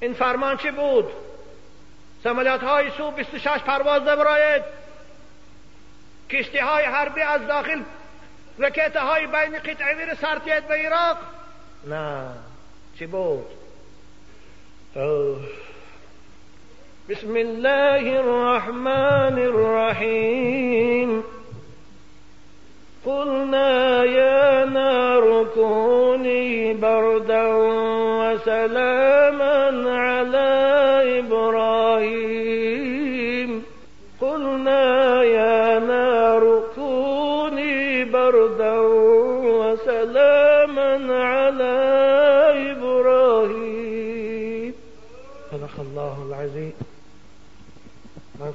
این 0.00 0.14
فرمان 0.14 0.56
چه 0.56 0.72
بود؟ 0.72 1.10
سمالیات 2.24 2.62
های 2.62 2.90
سو 2.90 3.10
26 3.10 3.48
پرواز 3.48 4.02
نبراید 4.02 4.62
کشتی 6.30 6.58
های 6.58 6.84
حربی 6.84 7.20
از 7.20 7.46
داخل 7.46 7.82
رکت 8.58 8.96
های 8.96 9.26
بین 9.26 9.58
قطعه 9.58 10.14
سرتید 10.14 10.68
به 10.68 10.74
عراق. 10.74 11.16
نه 11.86 12.26
چی 12.98 13.06
بود؟ 13.06 13.46
بسم 17.08 17.36
الله 17.36 18.20
الرحمن 18.20 19.36
الرحيم. 19.50 21.22
قلنا 23.06 24.04
يا 24.04 24.64
نار 24.64 25.46
كوني 25.54 26.74
بردا 26.74 27.46
وسلاما 28.20 29.60
على 29.90 30.39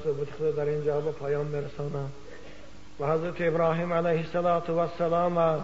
صحبت 0.05 0.31
خود 0.31 0.55
در 0.55 0.65
اینجا 0.65 1.01
به 1.01 1.11
پایان 1.11 1.51
برسانم. 1.51 2.11
و 2.99 3.05
حضرت 3.11 3.35
ابراهیم 3.39 3.93
علیه 3.93 4.25
السلام 4.35 5.63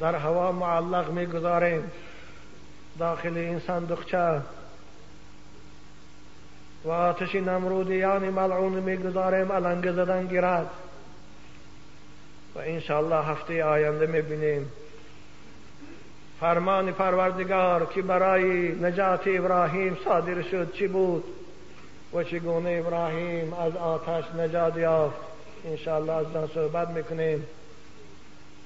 در 0.00 0.14
هوا 0.14 0.52
معلق 0.52 1.10
می‌گذاریم. 1.10 1.90
داخل 2.98 3.36
این 3.36 3.58
صندوقچه. 3.58 4.40
و 6.84 6.90
آتش 6.90 7.34
نمرودیان 7.34 8.30
ملعون 8.30 8.72
می‌گذاریم 8.72 9.50
الانگ 9.50 9.92
زدن 9.92 10.26
گیرد. 10.26 10.70
و 12.54 12.58
انشاءالله 12.58 13.24
هفته 13.24 13.64
آینده 13.64 14.06
می‌بینیم. 14.06 14.72
فرمان 16.40 16.92
پروردگار 16.92 17.86
که 17.86 18.02
برای 18.02 18.72
نجات 18.72 19.22
ابراهیم 19.26 19.96
صادر 20.04 20.42
شد 20.42 20.72
چی 20.72 20.88
بود؟ 20.88 21.24
و 22.14 22.22
چگونه 22.22 22.82
ابراهیم 22.86 23.52
از 23.52 23.76
آتش 23.76 24.24
نجات 24.38 24.76
یافت. 24.76 25.16
انشاءالله 25.64 26.12
از 26.12 26.32
دن 26.32 26.46
صحبت 26.54 26.88
می‌کنیم. 26.88 27.46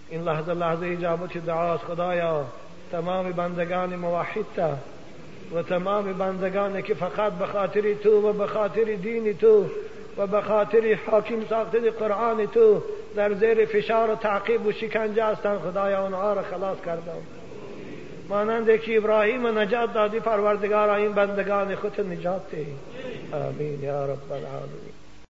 این 0.08 0.22
لحظه 0.22 0.54
لحظه 0.54 0.86
اجابت 0.86 1.38
دعاست 1.38 1.84
خدایا؟ 1.84 2.44
تمام 2.92 3.32
بندگان 3.32 3.96
موحد 3.96 4.78
و 5.54 5.62
تمام 5.62 6.12
بندگانی 6.12 6.82
که 6.82 6.94
فقط 6.94 7.32
به 7.32 7.46
خاطر 7.46 7.94
تو 7.94 8.28
و 8.28 8.32
به 8.32 8.46
خاطر 8.46 8.84
دین 8.84 9.38
تو 9.38 9.66
و 10.16 10.26
به 10.26 10.40
خاطر 10.40 10.98
حاکم 11.06 11.46
ساخته 11.50 11.90
قرآن 11.90 12.46
تو 12.46 12.82
در 13.16 13.34
زیر 13.34 13.66
فشار 13.66 14.10
و 14.10 14.14
تعقیب 14.14 14.66
و 14.66 14.72
شکنجه 14.72 15.24
هستند 15.24 15.58
خدایا 15.58 16.02
اونها 16.02 16.32
را 16.32 16.42
خلاص 16.42 16.78
کردم. 16.86 17.22
مانند 18.28 18.80
که 18.80 18.96
ابراهیم 18.96 19.58
نجات 19.58 19.94
دادی 19.94 20.20
پروردگار 20.20 20.90
این 20.90 21.12
بندگان 21.12 21.74
خود 21.74 22.00
نجات 22.00 22.42
ده 22.50 22.66
آمین 23.32 23.82
یا 23.82 24.06
رب 24.06 24.32
العالمین. 24.32 25.03